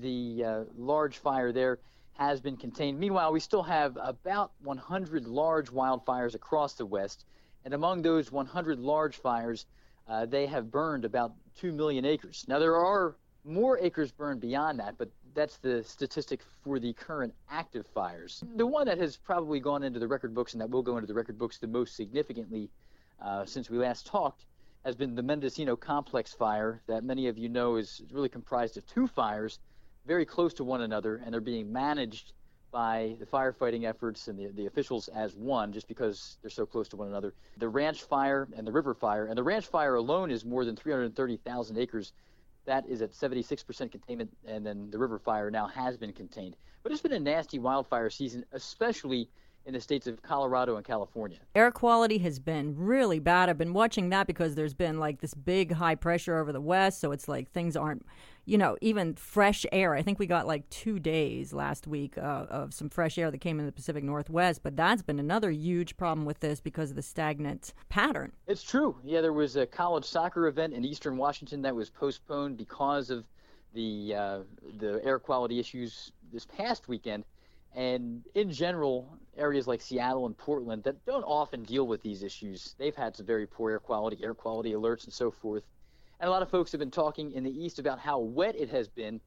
the 0.00 0.44
uh, 0.44 0.64
large 0.76 1.18
fire 1.18 1.52
there 1.52 1.78
has 2.14 2.40
been 2.40 2.56
contained. 2.56 2.98
Meanwhile, 2.98 3.32
we 3.32 3.40
still 3.40 3.62
have 3.62 3.98
about 4.00 4.52
100 4.62 5.26
large 5.26 5.70
wildfires 5.70 6.34
across 6.34 6.74
the 6.74 6.86
West, 6.86 7.24
and 7.64 7.74
among 7.74 8.02
those 8.02 8.30
100 8.30 8.78
large 8.78 9.16
fires, 9.16 9.66
uh, 10.08 10.26
they 10.26 10.46
have 10.46 10.70
burned 10.70 11.04
about 11.04 11.32
2 11.56 11.72
million 11.72 12.04
acres. 12.04 12.44
Now, 12.46 12.58
there 12.58 12.76
are 12.76 13.16
more 13.44 13.78
acres 13.78 14.12
burned 14.12 14.40
beyond 14.40 14.78
that, 14.78 14.96
but 14.96 15.08
that's 15.34 15.56
the 15.58 15.82
statistic 15.82 16.40
for 16.62 16.78
the 16.78 16.92
current 16.92 17.34
active 17.50 17.86
fires. 17.86 18.42
The 18.56 18.66
one 18.66 18.86
that 18.86 18.98
has 18.98 19.16
probably 19.16 19.58
gone 19.60 19.82
into 19.82 19.98
the 19.98 20.08
record 20.08 20.34
books 20.34 20.52
and 20.52 20.60
that 20.60 20.70
will 20.70 20.82
go 20.82 20.96
into 20.96 21.06
the 21.06 21.14
record 21.14 21.38
books 21.38 21.58
the 21.58 21.66
most 21.66 21.96
significantly 21.96 22.70
uh, 23.20 23.44
since 23.44 23.68
we 23.68 23.78
last 23.78 24.06
talked 24.06 24.44
has 24.84 24.94
been 24.94 25.14
the 25.14 25.22
Mendocino 25.22 25.76
Complex 25.76 26.32
fire 26.32 26.82
that 26.86 27.04
many 27.04 27.28
of 27.28 27.38
you 27.38 27.48
know 27.48 27.76
is 27.76 28.02
really 28.12 28.28
comprised 28.28 28.76
of 28.76 28.86
two 28.86 29.06
fires 29.06 29.58
very 30.06 30.26
close 30.26 30.52
to 30.54 30.64
one 30.64 30.82
another, 30.82 31.16
and 31.24 31.32
they're 31.32 31.40
being 31.40 31.72
managed 31.72 32.32
by 32.70 33.16
the 33.20 33.24
firefighting 33.24 33.84
efforts 33.84 34.28
and 34.28 34.38
the, 34.38 34.48
the 34.48 34.66
officials 34.66 35.08
as 35.08 35.34
one 35.36 35.72
just 35.72 35.88
because 35.88 36.38
they're 36.42 36.50
so 36.50 36.66
close 36.66 36.88
to 36.88 36.96
one 36.96 37.08
another. 37.08 37.32
The 37.58 37.68
ranch 37.68 38.02
fire 38.02 38.48
and 38.56 38.66
the 38.66 38.72
river 38.72 38.94
fire, 38.94 39.26
and 39.26 39.38
the 39.38 39.42
ranch 39.42 39.66
fire 39.66 39.94
alone 39.94 40.30
is 40.30 40.44
more 40.44 40.64
than 40.64 40.76
330,000 40.76 41.78
acres. 41.78 42.12
That 42.66 42.86
is 42.86 43.00
at 43.00 43.12
76% 43.12 43.90
containment, 43.90 44.36
and 44.46 44.66
then 44.66 44.90
the 44.90 44.98
river 44.98 45.18
fire 45.18 45.50
now 45.50 45.66
has 45.68 45.96
been 45.96 46.12
contained. 46.12 46.56
But 46.82 46.92
it's 46.92 47.00
been 47.00 47.12
a 47.12 47.20
nasty 47.20 47.58
wildfire 47.58 48.10
season, 48.10 48.44
especially 48.52 49.30
in 49.66 49.72
the 49.72 49.80
states 49.80 50.06
of 50.06 50.22
Colorado 50.22 50.76
and 50.76 50.84
California. 50.84 51.38
Air 51.54 51.70
quality 51.70 52.18
has 52.18 52.38
been 52.38 52.74
really 52.76 53.18
bad. 53.18 53.48
I've 53.48 53.58
been 53.58 53.72
watching 53.72 54.10
that 54.10 54.26
because 54.26 54.54
there's 54.54 54.74
been 54.74 54.98
like 54.98 55.20
this 55.20 55.34
big 55.34 55.72
high 55.72 55.94
pressure 55.94 56.38
over 56.38 56.52
the 56.52 56.60
west, 56.60 57.00
so 57.00 57.12
it's 57.12 57.28
like 57.28 57.50
things 57.50 57.76
aren't, 57.76 58.04
you 58.44 58.58
know, 58.58 58.76
even 58.82 59.14
fresh 59.14 59.64
air. 59.72 59.94
I 59.94 60.02
think 60.02 60.18
we 60.18 60.26
got 60.26 60.46
like 60.46 60.68
two 60.68 60.98
days 60.98 61.52
last 61.54 61.86
week 61.86 62.18
uh, 62.18 62.46
of 62.50 62.74
some 62.74 62.90
fresh 62.90 63.16
air 63.16 63.30
that 63.30 63.38
came 63.38 63.58
in 63.58 63.66
the 63.66 63.72
Pacific 63.72 64.04
Northwest, 64.04 64.62
but 64.62 64.76
that's 64.76 65.02
been 65.02 65.18
another 65.18 65.50
huge 65.50 65.96
problem 65.96 66.26
with 66.26 66.40
this 66.40 66.60
because 66.60 66.90
of 66.90 66.96
the 66.96 67.02
stagnant 67.02 67.72
pattern. 67.88 68.32
It's 68.46 68.62
true. 68.62 68.96
Yeah, 69.02 69.22
there 69.22 69.32
was 69.32 69.56
a 69.56 69.66
college 69.66 70.04
soccer 70.04 70.46
event 70.46 70.74
in 70.74 70.84
Eastern 70.84 71.16
Washington 71.16 71.62
that 71.62 71.74
was 71.74 71.88
postponed 71.88 72.58
because 72.58 73.08
of 73.08 73.24
the 73.72 74.14
uh, 74.14 74.38
the 74.78 75.00
air 75.04 75.18
quality 75.18 75.58
issues 75.58 76.12
this 76.32 76.46
past 76.46 76.86
weekend. 76.88 77.24
And 77.74 78.22
in 78.34 78.52
general, 78.52 79.18
areas 79.36 79.66
like 79.66 79.80
Seattle 79.80 80.26
and 80.26 80.36
Portland 80.36 80.84
that 80.84 81.04
don't 81.06 81.24
often 81.24 81.64
deal 81.64 81.86
with 81.86 82.02
these 82.02 82.22
issues, 82.22 82.74
they've 82.78 82.94
had 82.94 83.16
some 83.16 83.26
very 83.26 83.46
poor 83.46 83.72
air 83.72 83.80
quality, 83.80 84.18
air 84.22 84.34
quality 84.34 84.72
alerts, 84.72 85.04
and 85.04 85.12
so 85.12 85.30
forth. 85.30 85.64
And 86.20 86.28
a 86.28 86.30
lot 86.30 86.42
of 86.42 86.50
folks 86.50 86.70
have 86.72 86.78
been 86.78 86.92
talking 86.92 87.32
in 87.32 87.42
the 87.42 87.50
east 87.50 87.80
about 87.80 87.98
how 87.98 88.20
wet 88.20 88.54
it 88.56 88.70
has 88.70 88.88
been, 88.88 89.20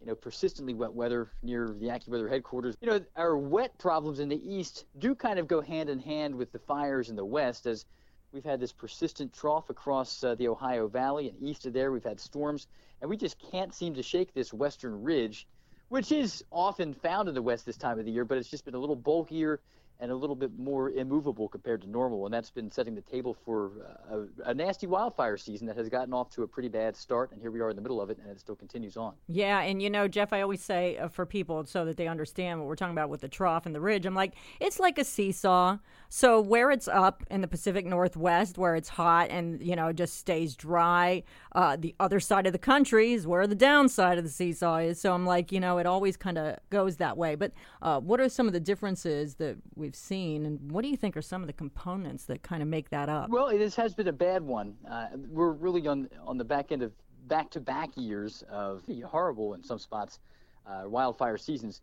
you 0.00 0.06
know, 0.06 0.14
persistently 0.14 0.74
wet 0.74 0.92
weather 0.92 1.30
near 1.42 1.74
the 1.80 1.86
AccuWeather 1.86 2.28
headquarters. 2.28 2.76
You 2.82 2.88
know, 2.88 3.00
our 3.16 3.38
wet 3.38 3.76
problems 3.78 4.20
in 4.20 4.28
the 4.28 4.52
east 4.54 4.84
do 4.98 5.14
kind 5.14 5.38
of 5.38 5.48
go 5.48 5.62
hand 5.62 5.88
in 5.88 5.98
hand 5.98 6.34
with 6.34 6.52
the 6.52 6.58
fires 6.58 7.08
in 7.08 7.16
the 7.16 7.24
west, 7.24 7.64
as 7.66 7.86
we've 8.32 8.44
had 8.44 8.60
this 8.60 8.72
persistent 8.72 9.32
trough 9.32 9.70
across 9.70 10.22
uh, 10.22 10.34
the 10.34 10.48
Ohio 10.48 10.88
Valley, 10.88 11.30
and 11.30 11.42
east 11.42 11.64
of 11.64 11.72
there 11.72 11.90
we've 11.90 12.04
had 12.04 12.20
storms, 12.20 12.66
and 13.00 13.08
we 13.08 13.16
just 13.16 13.38
can't 13.38 13.72
seem 13.72 13.94
to 13.94 14.02
shake 14.02 14.34
this 14.34 14.52
western 14.52 15.02
ridge 15.02 15.46
which 15.94 16.10
is 16.10 16.42
often 16.50 16.92
found 16.92 17.28
in 17.28 17.36
the 17.36 17.40
West 17.40 17.64
this 17.64 17.76
time 17.76 18.00
of 18.00 18.04
the 18.04 18.10
year, 18.10 18.24
but 18.24 18.36
it's 18.36 18.48
just 18.48 18.64
been 18.64 18.74
a 18.74 18.78
little 18.78 18.96
bulkier 18.96 19.60
and 20.00 20.10
a 20.10 20.14
little 20.14 20.36
bit 20.36 20.50
more 20.58 20.90
immovable 20.90 21.48
compared 21.48 21.80
to 21.82 21.88
normal. 21.88 22.24
And 22.26 22.34
that's 22.34 22.50
been 22.50 22.70
setting 22.70 22.94
the 22.94 23.00
table 23.00 23.36
for 23.44 23.72
uh, 24.10 24.16
a, 24.44 24.50
a 24.50 24.54
nasty 24.54 24.86
wildfire 24.86 25.36
season 25.36 25.66
that 25.68 25.76
has 25.76 25.88
gotten 25.88 26.12
off 26.12 26.30
to 26.30 26.42
a 26.42 26.48
pretty 26.48 26.68
bad 26.68 26.96
start. 26.96 27.32
And 27.32 27.40
here 27.40 27.50
we 27.50 27.60
are 27.60 27.70
in 27.70 27.76
the 27.76 27.82
middle 27.82 28.00
of 28.00 28.10
it, 28.10 28.18
and 28.18 28.30
it 28.30 28.40
still 28.40 28.56
continues 28.56 28.96
on. 28.96 29.14
Yeah, 29.28 29.60
and 29.60 29.80
you 29.80 29.90
know, 29.90 30.08
Jeff, 30.08 30.32
I 30.32 30.40
always 30.40 30.62
say 30.62 30.98
uh, 30.98 31.08
for 31.08 31.24
people 31.26 31.64
so 31.64 31.84
that 31.84 31.96
they 31.96 32.08
understand 32.08 32.60
what 32.60 32.68
we're 32.68 32.76
talking 32.76 32.94
about 32.94 33.08
with 33.08 33.20
the 33.20 33.28
trough 33.28 33.66
and 33.66 33.74
the 33.74 33.80
ridge, 33.80 34.04
I'm 34.06 34.14
like, 34.14 34.34
it's 34.60 34.80
like 34.80 34.98
a 34.98 35.04
seesaw. 35.04 35.78
So 36.08 36.40
where 36.40 36.70
it's 36.70 36.86
up 36.86 37.24
in 37.30 37.40
the 37.40 37.48
Pacific 37.48 37.86
Northwest, 37.86 38.58
where 38.58 38.76
it's 38.76 38.88
hot 38.88 39.30
and 39.30 39.60
you 39.60 39.74
know 39.74 39.92
just 39.92 40.18
stays 40.18 40.54
dry, 40.54 41.22
uh, 41.54 41.76
the 41.78 41.94
other 41.98 42.20
side 42.20 42.46
of 42.46 42.52
the 42.52 42.58
country 42.58 43.12
is 43.12 43.26
where 43.26 43.46
the 43.46 43.54
downside 43.54 44.18
of 44.18 44.24
the 44.24 44.30
seesaw 44.30 44.78
is. 44.78 45.00
So 45.00 45.12
I'm 45.12 45.26
like, 45.26 45.50
you 45.52 45.60
know, 45.60 45.78
it 45.78 45.86
always 45.86 46.16
kind 46.16 46.38
of 46.38 46.58
goes 46.70 46.96
that 46.96 47.16
way. 47.16 47.34
But 47.34 47.52
uh, 47.82 48.00
what 48.00 48.20
are 48.20 48.28
some 48.28 48.46
of 48.46 48.52
the 48.52 48.60
differences 48.60 49.34
that 49.36 49.56
we've 49.84 49.94
seen, 49.94 50.46
and 50.46 50.72
what 50.72 50.82
do 50.82 50.88
you 50.88 50.96
think 50.96 51.14
are 51.14 51.22
some 51.22 51.42
of 51.42 51.46
the 51.46 51.52
components 51.52 52.24
that 52.24 52.42
kind 52.42 52.62
of 52.62 52.68
make 52.68 52.88
that 52.88 53.10
up? 53.10 53.28
Well, 53.28 53.48
this 53.48 53.76
has 53.76 53.94
been 53.94 54.08
a 54.08 54.12
bad 54.12 54.42
one. 54.42 54.76
Uh, 54.90 55.08
we're 55.28 55.52
really 55.52 55.86
on 55.86 56.08
on 56.26 56.38
the 56.38 56.44
back 56.44 56.72
end 56.72 56.82
of 56.82 56.92
back-to-back 57.28 57.90
years 57.96 58.44
of 58.50 58.82
horrible 59.06 59.54
in 59.54 59.62
some 59.62 59.78
spots 59.78 60.20
uh, 60.66 60.82
wildfire 60.86 61.36
seasons. 61.36 61.82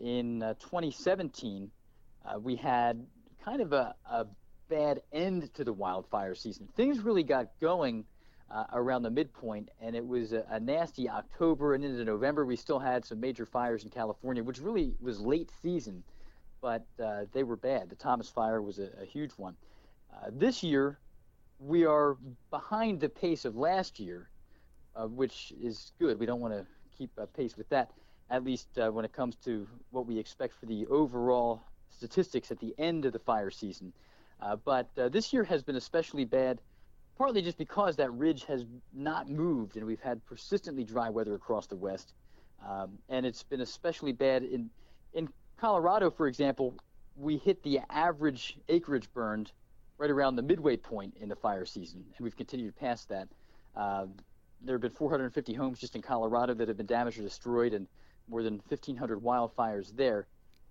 In 0.00 0.42
uh, 0.42 0.54
2017, 0.54 1.70
uh, 2.24 2.38
we 2.38 2.56
had 2.56 3.06
kind 3.44 3.60
of 3.60 3.72
a, 3.72 3.94
a 4.10 4.26
bad 4.68 5.00
end 5.12 5.52
to 5.54 5.64
the 5.64 5.72
wildfire 5.72 6.34
season. 6.34 6.68
Things 6.76 7.00
really 7.00 7.22
got 7.22 7.48
going 7.60 8.04
uh, 8.50 8.64
around 8.72 9.02
the 9.02 9.10
midpoint, 9.10 9.70
and 9.80 9.94
it 9.94 10.06
was 10.06 10.32
a, 10.32 10.44
a 10.50 10.60
nasty 10.60 11.08
October 11.08 11.74
and 11.74 11.84
into 11.84 12.04
November. 12.04 12.44
We 12.44 12.56
still 12.56 12.78
had 12.78 13.04
some 13.04 13.20
major 13.20 13.46
fires 13.46 13.84
in 13.84 13.90
California, 13.90 14.42
which 14.42 14.60
really 14.60 14.94
was 15.00 15.20
late 15.20 15.50
season, 15.62 16.02
but 16.60 16.84
uh, 17.02 17.24
they 17.32 17.42
were 17.42 17.56
bad. 17.56 17.90
The 17.90 17.96
Thomas 17.96 18.28
Fire 18.28 18.62
was 18.62 18.78
a, 18.78 18.88
a 19.00 19.04
huge 19.04 19.32
one. 19.32 19.56
Uh, 20.12 20.30
this 20.32 20.62
year, 20.62 20.98
we 21.58 21.84
are 21.84 22.16
behind 22.50 23.00
the 23.00 23.08
pace 23.08 23.44
of 23.44 23.56
last 23.56 23.98
year, 23.98 24.28
uh, 24.94 25.06
which 25.06 25.52
is 25.60 25.92
good. 25.98 26.18
We 26.18 26.26
don't 26.26 26.40
want 26.40 26.54
to 26.54 26.66
keep 26.96 27.10
pace 27.34 27.56
with 27.56 27.68
that, 27.70 27.90
at 28.30 28.44
least 28.44 28.68
uh, 28.78 28.90
when 28.90 29.04
it 29.04 29.12
comes 29.12 29.36
to 29.44 29.66
what 29.90 30.06
we 30.06 30.18
expect 30.18 30.54
for 30.54 30.66
the 30.66 30.86
overall 30.86 31.62
statistics 31.90 32.50
at 32.50 32.58
the 32.60 32.74
end 32.78 33.04
of 33.04 33.12
the 33.12 33.18
fire 33.18 33.50
season. 33.50 33.92
Uh, 34.40 34.56
but 34.56 34.88
uh, 34.98 35.08
this 35.08 35.32
year 35.32 35.44
has 35.44 35.62
been 35.62 35.76
especially 35.76 36.24
bad 36.24 36.60
partly 37.16 37.40
just 37.40 37.56
because 37.56 37.96
that 37.96 38.12
ridge 38.12 38.44
has 38.44 38.66
not 38.92 39.28
moved 39.28 39.76
and 39.76 39.86
we've 39.86 40.00
had 40.00 40.24
persistently 40.26 40.84
dry 40.84 41.08
weather 41.08 41.34
across 41.34 41.66
the 41.66 41.76
west. 41.76 42.12
Um, 42.66 42.98
and 43.08 43.24
it's 43.24 43.42
been 43.42 43.60
especially 43.60 44.12
bad 44.12 44.42
in, 44.42 44.70
in 45.14 45.28
Colorado, 45.58 46.10
for 46.10 46.26
example, 46.26 46.74
we 47.16 47.38
hit 47.38 47.62
the 47.62 47.80
average 47.90 48.58
acreage 48.68 49.12
burned 49.12 49.52
right 49.98 50.10
around 50.10 50.36
the 50.36 50.42
midway 50.42 50.76
point 50.76 51.16
in 51.18 51.28
the 51.28 51.36
fire 51.36 51.64
season, 51.64 52.04
and 52.16 52.24
we've 52.24 52.36
continued 52.36 52.76
past 52.76 53.08
that. 53.08 53.28
Uh, 53.74 54.06
there 54.62 54.74
have 54.74 54.82
been 54.82 54.90
450 54.90 55.54
homes 55.54 55.78
just 55.78 55.96
in 55.96 56.02
Colorado 56.02 56.52
that 56.54 56.68
have 56.68 56.76
been 56.76 56.86
damaged 56.86 57.18
or 57.18 57.22
destroyed, 57.22 57.72
and 57.72 57.86
more 58.28 58.42
than 58.42 58.54
1,500 58.68 59.22
wildfires 59.22 59.94
there. 59.96 60.26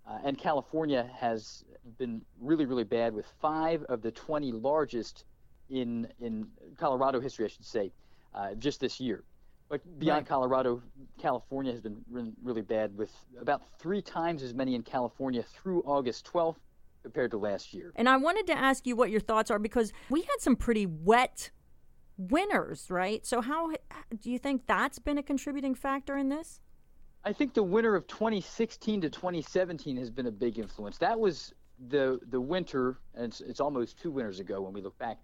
Uh, 0.07 0.19
and 0.23 0.37
California 0.37 1.09
has 1.17 1.63
been 1.97 2.21
really, 2.39 2.65
really 2.65 2.83
bad 2.83 3.13
with 3.13 3.25
five 3.41 3.81
of 3.83 4.01
the 4.03 4.11
20 4.11 4.51
largest 4.51 5.25
in 5.69 6.07
in 6.19 6.47
Colorado 6.77 7.19
history, 7.19 7.45
I 7.45 7.47
should 7.47 7.65
say, 7.65 7.91
uh, 8.35 8.53
just 8.53 8.79
this 8.79 8.99
year. 8.99 9.23
But 9.69 9.99
beyond 9.99 10.19
right. 10.19 10.27
Colorado, 10.27 10.81
California 11.19 11.71
has 11.71 11.81
been 11.81 11.97
re- 12.09 12.31
really 12.43 12.61
bad 12.61 12.95
with 12.95 13.11
about 13.39 13.63
three 13.79 14.01
times 14.01 14.43
as 14.43 14.53
many 14.53 14.75
in 14.75 14.83
California 14.83 15.43
through 15.43 15.81
August 15.83 16.29
12th 16.31 16.57
compared 17.01 17.31
to 17.31 17.37
last 17.37 17.73
year. 17.73 17.91
And 17.95 18.07
I 18.07 18.17
wanted 18.17 18.47
to 18.47 18.57
ask 18.57 18.85
you 18.85 18.95
what 18.95 19.09
your 19.09 19.19
thoughts 19.19 19.49
are 19.49 19.59
because 19.59 19.91
we 20.09 20.21
had 20.21 20.39
some 20.39 20.55
pretty 20.55 20.85
wet 20.85 21.51
winters, 22.17 22.89
right? 22.89 23.25
So 23.25 23.41
how 23.41 23.71
do 24.21 24.31
you 24.31 24.39
think 24.39 24.63
that's 24.67 24.99
been 24.99 25.17
a 25.17 25.23
contributing 25.23 25.75
factor 25.75 26.17
in 26.17 26.29
this? 26.29 26.61
I 27.23 27.33
think 27.33 27.55
the 27.55 27.63
winter 27.63 27.95
of 27.95 28.05
2016 28.07 29.01
to 29.01 29.09
2017 29.09 29.97
has 29.97 30.11
been 30.11 30.27
a 30.27 30.31
big 30.31 30.59
influence. 30.59 30.99
That 30.99 31.19
was 31.19 31.53
the 31.89 32.19
the 32.29 32.39
winter, 32.39 32.99
and 33.15 33.25
it's, 33.25 33.41
it's 33.41 33.59
almost 33.59 33.99
two 33.99 34.11
winters 34.11 34.39
ago 34.39 34.61
when 34.61 34.73
we 34.73 34.81
look 34.81 34.97
back, 34.97 35.17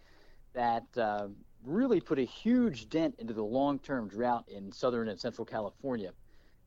that 0.54 0.86
uh, 0.98 1.28
really 1.64 2.00
put 2.00 2.20
a 2.20 2.24
huge 2.24 2.90
dent 2.90 3.16
into 3.20 3.34
the 3.34 3.44
long-term 3.44 4.08
drought 4.08 4.46
in 4.48 4.72
southern 4.72 5.08
and 5.10 5.20
central 5.20 5.46
California. 5.46 6.12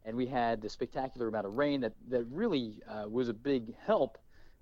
And 0.05 0.17
we 0.17 0.27
had 0.27 0.61
the 0.61 0.69
spectacular 0.69 1.29
amount 1.29 1.47
of 1.47 1.57
rain 1.57 1.81
that 1.81 1.95
that 2.09 2.25
really 2.31 2.83
uh, 2.89 3.09
was 3.09 3.29
a 3.29 3.35
big 3.35 3.75
help 3.87 4.19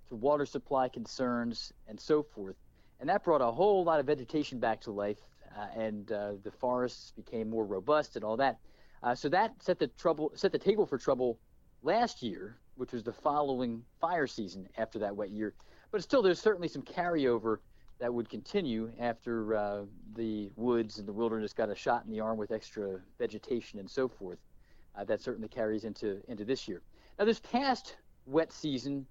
to 0.08 0.14
water 0.14 0.46
supply 0.46 0.88
concerns 0.88 1.72
and 1.88 1.98
so 1.98 2.22
forth. 2.22 2.56
And 3.00 3.08
that 3.08 3.24
brought 3.24 3.40
a 3.40 3.50
whole 3.50 3.82
lot 3.82 3.98
of 3.98 4.06
vegetation 4.06 4.60
back 4.60 4.80
to 4.82 4.92
life, 4.92 5.18
uh, 5.58 5.66
and 5.76 6.12
uh, 6.12 6.32
the 6.44 6.52
forests 6.52 7.12
became 7.16 7.50
more 7.50 7.64
robust 7.64 8.14
and 8.14 8.24
all 8.24 8.36
that. 8.36 8.58
Uh, 9.02 9.14
so 9.14 9.28
that 9.28 9.60
set 9.60 9.78
the 9.80 9.88
trouble 9.88 10.30
set 10.36 10.52
the 10.52 10.58
table 10.58 10.86
for 10.86 10.98
trouble 10.98 11.38
last 11.82 12.22
year, 12.22 12.56
which 12.76 12.92
was 12.92 13.02
the 13.02 13.12
following 13.12 13.82
fire 14.00 14.28
season 14.28 14.68
after 14.78 15.00
that 15.00 15.16
wet 15.16 15.30
year. 15.30 15.54
But 15.90 16.02
still, 16.02 16.22
there's 16.22 16.40
certainly 16.40 16.68
some 16.68 16.82
carryover 16.82 17.58
that 18.02 18.12
would 18.12 18.28
continue 18.28 18.90
after 18.98 19.54
uh, 19.54 19.82
the 20.16 20.50
woods 20.56 20.98
and 20.98 21.06
the 21.06 21.12
wilderness 21.12 21.52
got 21.52 21.70
a 21.70 21.74
shot 21.74 22.04
in 22.04 22.10
the 22.10 22.18
arm 22.18 22.36
with 22.36 22.50
extra 22.50 22.98
vegetation 23.16 23.78
and 23.78 23.88
so 23.88 24.08
forth. 24.08 24.38
Uh, 24.96 25.04
that 25.04 25.20
certainly 25.20 25.46
carries 25.46 25.84
into 25.84 26.20
into 26.26 26.44
this 26.44 26.66
year. 26.66 26.82
Now, 27.16 27.26
this 27.26 27.38
past 27.38 27.94
wet 28.26 28.52
season 28.52 29.06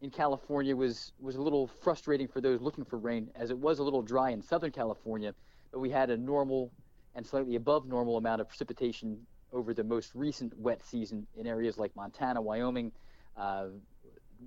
in 0.00 0.10
California 0.10 0.74
was 0.74 1.12
was 1.20 1.36
a 1.36 1.40
little 1.40 1.68
frustrating 1.68 2.26
for 2.26 2.40
those 2.40 2.60
looking 2.60 2.84
for 2.84 2.98
rain, 2.98 3.30
as 3.36 3.50
it 3.50 3.58
was 3.58 3.78
a 3.78 3.82
little 3.84 4.02
dry 4.02 4.30
in 4.30 4.42
Southern 4.42 4.72
California, 4.72 5.32
but 5.70 5.78
we 5.78 5.88
had 5.88 6.10
a 6.10 6.16
normal 6.16 6.72
and 7.14 7.24
slightly 7.24 7.54
above 7.54 7.86
normal 7.86 8.16
amount 8.16 8.40
of 8.40 8.48
precipitation 8.48 9.24
over 9.52 9.72
the 9.72 9.84
most 9.84 10.16
recent 10.16 10.52
wet 10.58 10.82
season 10.84 11.28
in 11.36 11.46
areas 11.46 11.78
like 11.78 11.94
Montana, 11.94 12.42
Wyoming, 12.42 12.90
uh, 13.36 13.66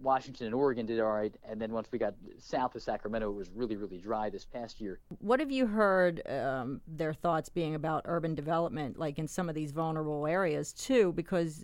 Washington, 0.02 0.48
and 0.48 0.56
Oregon 0.56 0.86
did 0.86 1.00
all 1.00 1.12
right. 1.12 1.36
And 1.48 1.62
then 1.62 1.72
once 1.72 1.88
we 1.92 2.00
got 2.00 2.14
south 2.38 2.76
of 2.76 2.82
Sacramento, 2.82 3.30
it 3.30 3.36
was 3.36 3.50
really, 3.54 3.76
really 3.76 3.98
dry 3.98 4.30
this 4.30 4.46
past 4.46 4.80
year. 4.80 5.00
What 5.20 5.40
have 5.40 5.52
you 5.52 5.66
heard 5.66 6.22
um, 6.30 6.82
their 6.88 7.14
thoughts 7.14 7.50
being 7.50 7.76
about 7.76 8.04
urban 8.06 8.36
development, 8.36 8.98
like 8.98 9.20
in 9.20 9.28
some 9.28 9.50
of 9.50 9.56
these 9.56 9.72
vulnerable 9.72 10.28
areas, 10.28 10.74
too? 10.74 11.14
Because 11.14 11.64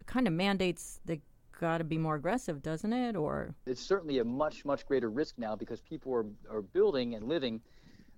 it 0.00 0.06
kind 0.06 0.26
of 0.26 0.32
mandates 0.32 1.00
the 1.04 1.20
got 1.60 1.78
to 1.78 1.84
be 1.84 1.98
more 1.98 2.16
aggressive, 2.16 2.62
doesn't 2.62 2.92
it? 2.92 3.16
Or 3.16 3.54
it's 3.66 3.80
certainly 3.80 4.18
a 4.18 4.24
much, 4.24 4.64
much 4.64 4.86
greater 4.86 5.10
risk 5.10 5.38
now 5.38 5.54
because 5.56 5.80
people 5.80 6.12
are, 6.12 6.26
are 6.50 6.62
building 6.62 7.14
and 7.14 7.28
living 7.28 7.60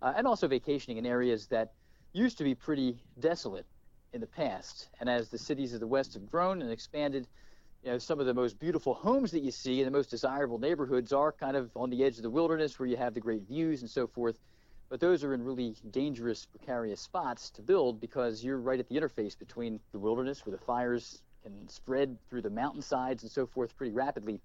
uh, 0.02 0.14
and 0.16 0.26
also 0.26 0.48
vacationing 0.48 0.98
in 0.98 1.06
areas 1.06 1.46
that 1.48 1.72
used 2.12 2.38
to 2.38 2.44
be 2.44 2.54
pretty 2.54 3.02
desolate 3.20 3.66
in 4.12 4.20
the 4.20 4.26
past. 4.26 4.88
And 5.00 5.09
as 5.09 5.28
the 5.28 5.38
cities 5.38 5.74
of 5.74 5.80
the 5.80 5.87
West 5.87 6.14
have 6.14 6.30
grown 6.30 6.62
and 6.62 6.70
expanded, 6.70 7.28
you 7.87 7.92
know, 7.92 7.99
some 7.99 8.18
of 8.18 8.27
the 8.27 8.35
most 8.35 8.59
beautiful 8.59 8.94
homes 8.94 9.31
that 9.31 9.44
you 9.44 9.53
see 9.53 9.79
in 9.79 9.85
the 9.85 9.92
most 9.92 10.11
desirable 10.11 10.59
neighborhoods 10.59 11.12
are 11.12 11.31
kind 11.31 11.57
of 11.57 11.70
on 11.77 11.88
the 11.88 12.03
edge 12.03 12.16
of 12.16 12.25
the 12.25 12.31
wilderness 12.31 12.81
where 12.81 12.88
you 12.88 12.96
have 12.96 13.14
the 13.14 13.20
great 13.20 13.42
views 13.42 13.81
and 13.81 13.88
so 13.88 14.09
forth. 14.09 14.40
But 14.88 14.99
those 14.99 15.22
are 15.22 15.33
in 15.35 15.44
really 15.44 15.77
dangerous, 15.92 16.46
precarious 16.46 17.01
spots 17.01 17.49
to 17.51 17.62
build 17.62 18.01
because 18.01 18.42
you're 18.42 18.59
right 18.59 18.81
at 18.81 18.88
the 18.88 18.96
interface 18.96 19.38
between 19.38 19.79
the 19.92 20.01
wilderness 20.01 20.44
where 20.44 20.51
the 20.51 20.64
fires 20.64 21.22
can 21.44 21.68
spread 21.68 22.16
through 22.29 22.42
the 22.42 22.51
mountainsides 22.51 23.22
and 23.22 23.31
so 23.31 23.46
forth 23.46 23.77
pretty 23.77 23.92
rapidly, 23.92 24.40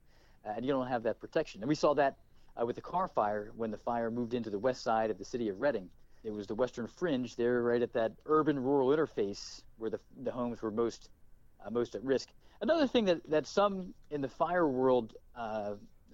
uh, 0.45 0.51
and 0.55 0.63
you 0.63 0.71
don't 0.71 0.85
have 0.85 1.01
that 1.01 1.19
protection. 1.19 1.63
And 1.63 1.67
we 1.67 1.73
saw 1.73 1.95
that 1.95 2.17
uh, 2.61 2.63
with 2.63 2.75
the 2.75 2.83
Carr 2.83 3.07
fire 3.07 3.51
when 3.55 3.71
the 3.71 3.77
fire 3.77 4.11
moved 4.11 4.35
into 4.35 4.51
the 4.51 4.59
west 4.59 4.83
side 4.83 5.09
of 5.09 5.17
the 5.17 5.25
city 5.25 5.49
of 5.49 5.59
Redding 5.59 5.89
It 6.23 6.31
was 6.31 6.45
the 6.45 6.53
western 6.53 6.85
fringe 6.85 7.35
there, 7.37 7.63
right 7.63 7.81
at 7.81 7.93
that 7.93 8.11
urban-rural 8.27 8.89
interface, 8.89 9.63
where 9.79 9.89
the, 9.89 9.99
the 10.21 10.31
homes 10.31 10.61
were 10.61 10.69
most 10.69 11.09
uh, 11.65 11.71
most 11.71 11.95
at 11.95 12.03
risk. 12.03 12.29
Another 12.61 12.87
thing 12.87 13.05
that, 13.05 13.27
that 13.29 13.47
some 13.47 13.93
in 14.11 14.21
the 14.21 14.27
fire 14.27 14.67
world 14.67 15.15
uh, 15.35 15.73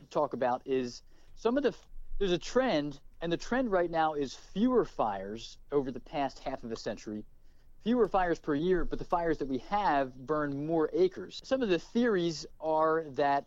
talk 0.09 0.33
about 0.33 0.61
is 0.65 1.03
some 1.35 1.57
of 1.57 1.63
the 1.63 1.73
there's 2.19 2.31
a 2.31 2.37
trend, 2.37 2.99
and 3.21 3.31
the 3.31 3.37
trend 3.37 3.71
right 3.71 3.91
now 3.91 4.13
is 4.13 4.33
fewer 4.33 4.85
fires 4.85 5.57
over 5.71 5.91
the 5.91 5.99
past 5.99 6.39
half 6.39 6.63
of 6.63 6.71
a 6.71 6.75
century, 6.75 7.23
fewer 7.83 8.07
fires 8.07 8.39
per 8.39 8.55
year, 8.55 8.85
but 8.85 8.97
the 8.97 9.05
fires 9.05 9.37
that 9.37 9.47
we 9.47 9.59
have 9.69 10.15
burn 10.15 10.65
more 10.65 10.89
acres. 10.93 11.39
Some 11.43 11.61
of 11.61 11.69
the 11.69 11.77
theories 11.77 12.47
are 12.59 13.03
that 13.11 13.45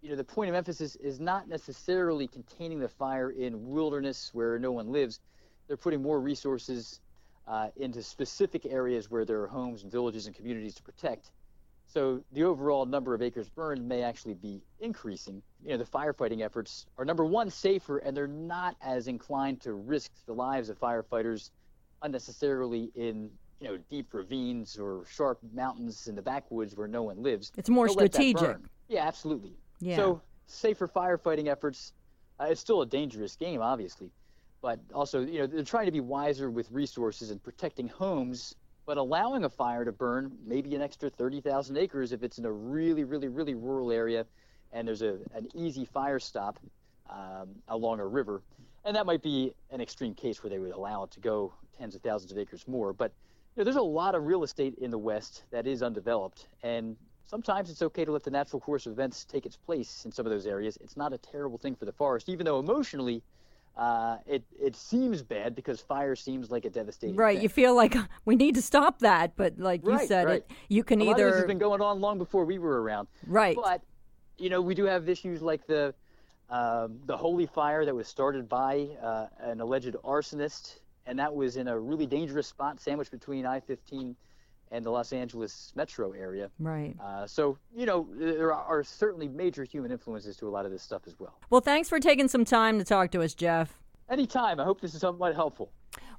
you 0.00 0.08
know 0.08 0.16
the 0.16 0.24
point 0.24 0.48
of 0.48 0.54
emphasis 0.54 0.96
is 0.96 1.18
not 1.20 1.48
necessarily 1.48 2.28
containing 2.28 2.78
the 2.78 2.88
fire 2.88 3.30
in 3.30 3.68
wilderness 3.68 4.30
where 4.32 4.58
no 4.58 4.70
one 4.70 4.92
lives 4.92 5.20
they're 5.66 5.76
putting 5.76 6.02
more 6.02 6.18
resources 6.20 7.00
uh, 7.46 7.68
into 7.76 8.02
specific 8.02 8.66
areas 8.66 9.10
where 9.10 9.24
there 9.24 9.42
are 9.42 9.46
homes 9.46 9.82
and 9.82 9.92
villages 9.92 10.26
and 10.26 10.34
communities 10.34 10.74
to 10.74 10.82
protect. 10.82 11.30
So 11.88 12.22
the 12.32 12.44
overall 12.44 12.84
number 12.84 13.14
of 13.14 13.22
acres 13.22 13.48
burned 13.48 13.88
may 13.88 14.02
actually 14.02 14.34
be 14.34 14.60
increasing. 14.78 15.42
You 15.64 15.70
know, 15.70 15.78
the 15.78 15.84
firefighting 15.84 16.42
efforts 16.42 16.86
are 16.98 17.04
number 17.04 17.24
one 17.24 17.48
safer, 17.48 17.98
and 17.98 18.14
they're 18.14 18.26
not 18.26 18.76
as 18.82 19.08
inclined 19.08 19.62
to 19.62 19.72
risk 19.72 20.12
the 20.26 20.34
lives 20.34 20.68
of 20.68 20.78
firefighters 20.78 21.50
unnecessarily 22.02 22.92
in 22.94 23.30
you 23.58 23.68
know 23.68 23.78
deep 23.90 24.12
ravines 24.12 24.78
or 24.78 25.04
sharp 25.10 25.40
mountains 25.54 26.06
in 26.08 26.14
the 26.14 26.22
backwoods 26.22 26.76
where 26.76 26.88
no 26.88 27.02
one 27.02 27.22
lives. 27.22 27.52
It's 27.56 27.70
more 27.70 27.88
strategic. 27.88 28.58
Yeah, 28.88 29.06
absolutely. 29.06 29.56
Yeah. 29.80 29.96
So 29.96 30.20
safer 30.46 30.88
firefighting 30.88 31.48
efforts. 31.48 31.94
Uh, 32.38 32.48
it's 32.50 32.60
still 32.60 32.82
a 32.82 32.86
dangerous 32.86 33.34
game, 33.34 33.62
obviously, 33.62 34.10
but 34.60 34.78
also 34.92 35.20
you 35.22 35.38
know 35.38 35.46
they're 35.46 35.64
trying 35.64 35.86
to 35.86 35.92
be 35.92 36.00
wiser 36.00 36.50
with 36.50 36.70
resources 36.70 37.30
and 37.30 37.42
protecting 37.42 37.88
homes 37.88 38.54
but 38.88 38.96
allowing 38.96 39.44
a 39.44 39.50
fire 39.50 39.84
to 39.84 39.92
burn 39.92 40.32
maybe 40.46 40.74
an 40.74 40.80
extra 40.80 41.10
30,000 41.10 41.76
acres 41.76 42.10
if 42.10 42.22
it's 42.22 42.38
in 42.38 42.46
a 42.46 42.50
really 42.50 43.04
really 43.04 43.28
really 43.28 43.54
rural 43.54 43.92
area 43.92 44.24
and 44.72 44.88
there's 44.88 45.02
a, 45.02 45.18
an 45.34 45.46
easy 45.54 45.84
fire 45.84 46.18
stop 46.18 46.58
um, 47.10 47.50
along 47.68 48.00
a 48.00 48.06
river 48.06 48.42
and 48.86 48.96
that 48.96 49.04
might 49.04 49.22
be 49.22 49.52
an 49.70 49.82
extreme 49.82 50.14
case 50.14 50.42
where 50.42 50.48
they 50.48 50.58
would 50.58 50.72
allow 50.72 51.04
it 51.04 51.10
to 51.10 51.20
go 51.20 51.52
tens 51.76 51.94
of 51.94 52.00
thousands 52.00 52.32
of 52.32 52.38
acres 52.38 52.66
more 52.66 52.94
but 52.94 53.12
you 53.54 53.60
know, 53.60 53.64
there's 53.64 53.76
a 53.76 53.82
lot 53.82 54.14
of 54.14 54.24
real 54.24 54.42
estate 54.42 54.74
in 54.80 54.90
the 54.90 54.98
west 54.98 55.44
that 55.50 55.66
is 55.66 55.82
undeveloped 55.82 56.48
and 56.62 56.96
sometimes 57.26 57.68
it's 57.68 57.82
okay 57.82 58.06
to 58.06 58.10
let 58.10 58.22
the 58.22 58.30
natural 58.30 58.58
course 58.58 58.86
of 58.86 58.92
events 58.92 59.26
take 59.26 59.44
its 59.44 59.56
place 59.56 60.06
in 60.06 60.12
some 60.12 60.24
of 60.24 60.32
those 60.32 60.46
areas. 60.46 60.78
It's 60.80 60.96
not 60.96 61.12
a 61.12 61.18
terrible 61.18 61.58
thing 61.58 61.74
for 61.74 61.84
the 61.84 61.92
forest 61.92 62.30
even 62.30 62.46
though 62.46 62.58
emotionally 62.58 63.22
uh, 63.78 64.18
it 64.26 64.42
it 64.60 64.74
seems 64.74 65.22
bad 65.22 65.54
because 65.54 65.80
fire 65.80 66.16
seems 66.16 66.50
like 66.50 66.64
a 66.64 66.70
devastating. 66.70 67.14
Right, 67.14 67.36
thing. 67.36 67.44
you 67.44 67.48
feel 67.48 67.76
like 67.76 67.96
we 68.24 68.34
need 68.34 68.56
to 68.56 68.62
stop 68.62 68.98
that, 69.00 69.36
but 69.36 69.58
like 69.58 69.82
right, 69.84 70.02
you 70.02 70.08
said, 70.08 70.26
right. 70.26 70.34
it 70.36 70.50
you 70.68 70.82
can 70.82 71.00
a 71.00 71.04
either. 71.04 71.10
Lot 71.12 71.20
of 71.20 71.26
this 71.26 71.36
has 71.36 71.46
been 71.46 71.58
going 71.58 71.80
on 71.80 72.00
long 72.00 72.18
before 72.18 72.44
we 72.44 72.58
were 72.58 72.82
around. 72.82 73.06
Right, 73.24 73.56
but 73.56 73.82
you 74.36 74.50
know 74.50 74.60
we 74.60 74.74
do 74.74 74.84
have 74.84 75.08
issues 75.08 75.40
like 75.40 75.64
the 75.68 75.94
um, 76.50 76.98
the 77.06 77.16
holy 77.16 77.46
fire 77.46 77.84
that 77.84 77.94
was 77.94 78.08
started 78.08 78.48
by 78.48 78.88
uh, 79.00 79.26
an 79.38 79.60
alleged 79.60 79.94
arsonist, 80.04 80.80
and 81.06 81.16
that 81.20 81.32
was 81.32 81.56
in 81.56 81.68
a 81.68 81.78
really 81.78 82.06
dangerous 82.06 82.48
spot, 82.48 82.80
sandwiched 82.80 83.12
between 83.12 83.46
I-15 83.46 84.16
and 84.70 84.84
the 84.84 84.90
Los 84.90 85.12
Angeles 85.12 85.72
metro 85.74 86.12
area. 86.12 86.50
Right. 86.58 86.94
Uh, 87.02 87.26
so, 87.26 87.58
you 87.74 87.86
know, 87.86 88.06
there 88.12 88.52
are 88.52 88.82
certainly 88.82 89.28
major 89.28 89.64
human 89.64 89.90
influences 89.90 90.36
to 90.38 90.48
a 90.48 90.50
lot 90.50 90.64
of 90.66 90.72
this 90.72 90.82
stuff 90.82 91.02
as 91.06 91.18
well. 91.18 91.38
Well, 91.50 91.60
thanks 91.60 91.88
for 91.88 92.00
taking 92.00 92.28
some 92.28 92.44
time 92.44 92.78
to 92.78 92.84
talk 92.84 93.10
to 93.12 93.22
us, 93.22 93.34
Jeff. 93.34 93.78
Anytime. 94.10 94.60
I 94.60 94.64
hope 94.64 94.80
this 94.80 94.94
is 94.94 95.00
somewhat 95.00 95.34
helpful. 95.34 95.70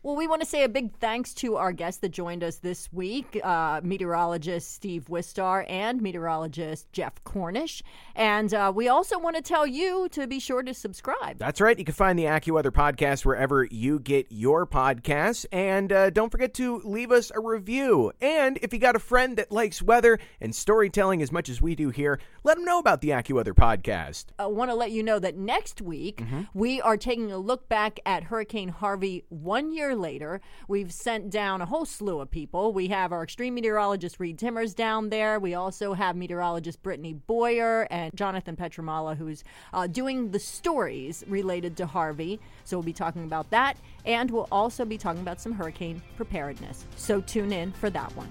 Well, 0.01 0.15
we 0.15 0.27
want 0.27 0.41
to 0.41 0.47
say 0.47 0.63
a 0.63 0.69
big 0.69 0.95
thanks 0.99 1.33
to 1.35 1.57
our 1.57 1.73
guests 1.73 1.99
that 1.99 2.09
joined 2.09 2.41
us 2.41 2.55
this 2.55 2.87
week 2.93 3.37
uh, 3.43 3.81
meteorologist 3.83 4.73
Steve 4.73 5.07
Wistar 5.09 5.65
and 5.67 6.01
meteorologist 6.01 6.89
Jeff 6.93 7.21
Cornish. 7.25 7.83
And 8.15 8.53
uh, 8.53 8.71
we 8.73 8.87
also 8.87 9.19
want 9.19 9.35
to 9.35 9.41
tell 9.41 9.67
you 9.67 10.07
to 10.11 10.25
be 10.25 10.39
sure 10.39 10.63
to 10.63 10.73
subscribe. 10.73 11.37
That's 11.37 11.59
right. 11.59 11.77
You 11.77 11.83
can 11.83 11.93
find 11.93 12.17
the 12.17 12.23
AccuWeather 12.23 12.71
podcast 12.71 13.25
wherever 13.25 13.65
you 13.65 13.99
get 13.99 14.27
your 14.29 14.65
podcasts. 14.65 15.45
And 15.51 15.91
uh, 15.91 16.11
don't 16.11 16.31
forget 16.31 16.53
to 16.53 16.81
leave 16.85 17.11
us 17.11 17.29
a 17.35 17.41
review. 17.41 18.13
And 18.21 18.57
if 18.61 18.71
you 18.71 18.79
got 18.79 18.95
a 18.95 18.99
friend 18.99 19.35
that 19.35 19.51
likes 19.51 19.81
weather 19.81 20.17
and 20.39 20.55
storytelling 20.55 21.21
as 21.21 21.33
much 21.33 21.49
as 21.49 21.61
we 21.61 21.75
do 21.75 21.89
here, 21.89 22.21
let 22.45 22.55
them 22.55 22.63
know 22.63 22.79
about 22.79 23.01
the 23.01 23.09
AccuWeather 23.09 23.53
podcast. 23.53 24.27
I 24.39 24.45
want 24.45 24.71
to 24.71 24.75
let 24.75 24.91
you 24.91 25.03
know 25.03 25.19
that 25.19 25.35
next 25.35 25.81
week 25.81 26.23
we 26.53 26.79
are 26.79 26.95
taking 26.95 27.33
a 27.33 27.37
look 27.37 27.67
back 27.67 27.99
at 28.05 28.23
Hurricane 28.23 28.69
Harvey 28.69 29.25
one 29.27 29.73
year 29.73 29.88
later. 29.95 30.41
We've 30.67 30.91
sent 30.91 31.29
down 31.29 31.61
a 31.61 31.65
whole 31.65 31.85
slew 31.85 32.19
of 32.19 32.31
people. 32.31 32.73
We 32.73 32.87
have 32.87 33.11
our 33.11 33.23
extreme 33.23 33.55
meteorologist 33.55 34.19
Reed 34.19 34.37
Timmers 34.37 34.73
down 34.73 35.09
there. 35.09 35.39
We 35.39 35.53
also 35.53 35.93
have 35.93 36.15
meteorologist 36.15 36.81
Brittany 36.81 37.13
Boyer 37.13 37.87
and 37.89 38.15
Jonathan 38.15 38.55
Petramala, 38.55 39.17
who's 39.17 39.43
uh, 39.73 39.87
doing 39.87 40.31
the 40.31 40.39
stories 40.39 41.23
related 41.27 41.77
to 41.77 41.85
Harvey. 41.85 42.39
So 42.63 42.77
we'll 42.77 42.83
be 42.83 42.93
talking 42.93 43.23
about 43.23 43.49
that, 43.51 43.77
and 44.05 44.29
we'll 44.31 44.47
also 44.51 44.85
be 44.85 44.97
talking 44.97 45.21
about 45.21 45.41
some 45.41 45.51
hurricane 45.51 46.01
preparedness. 46.15 46.85
So 46.95 47.21
tune 47.21 47.51
in 47.51 47.71
for 47.71 47.89
that 47.89 48.15
one. 48.15 48.29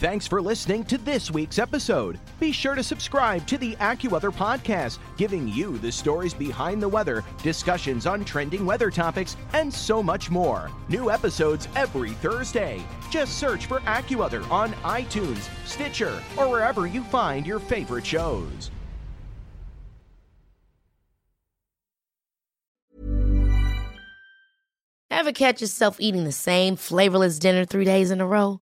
Thanks 0.00 0.26
for 0.26 0.40
listening 0.40 0.84
to 0.84 0.96
this 0.96 1.30
week's 1.30 1.58
episode. 1.58 2.18
Be 2.38 2.52
sure 2.52 2.74
to 2.74 2.82
subscribe 2.82 3.46
to 3.48 3.58
the 3.58 3.76
AccuWeather 3.76 4.32
podcast, 4.32 4.98
giving 5.18 5.46
you 5.46 5.76
the 5.76 5.92
stories 5.92 6.32
behind 6.32 6.80
the 6.80 6.88
weather, 6.88 7.22
discussions 7.42 8.06
on 8.06 8.24
trending 8.24 8.64
weather 8.64 8.90
topics, 8.90 9.36
and 9.52 9.70
so 9.70 10.02
much 10.02 10.30
more. 10.30 10.70
New 10.88 11.10
episodes 11.10 11.68
every 11.76 12.12
Thursday. 12.12 12.82
Just 13.10 13.36
search 13.36 13.66
for 13.66 13.80
AccuWeather 13.80 14.50
on 14.50 14.72
iTunes, 14.84 15.50
Stitcher, 15.66 16.18
or 16.38 16.48
wherever 16.48 16.86
you 16.86 17.04
find 17.04 17.46
your 17.46 17.58
favorite 17.58 18.06
shows. 18.06 18.70
Ever 25.10 25.32
catch 25.32 25.60
yourself 25.60 25.98
eating 26.00 26.24
the 26.24 26.32
same 26.32 26.76
flavorless 26.76 27.38
dinner 27.38 27.66
three 27.66 27.84
days 27.84 28.10
in 28.10 28.22
a 28.22 28.26
row? 28.26 28.60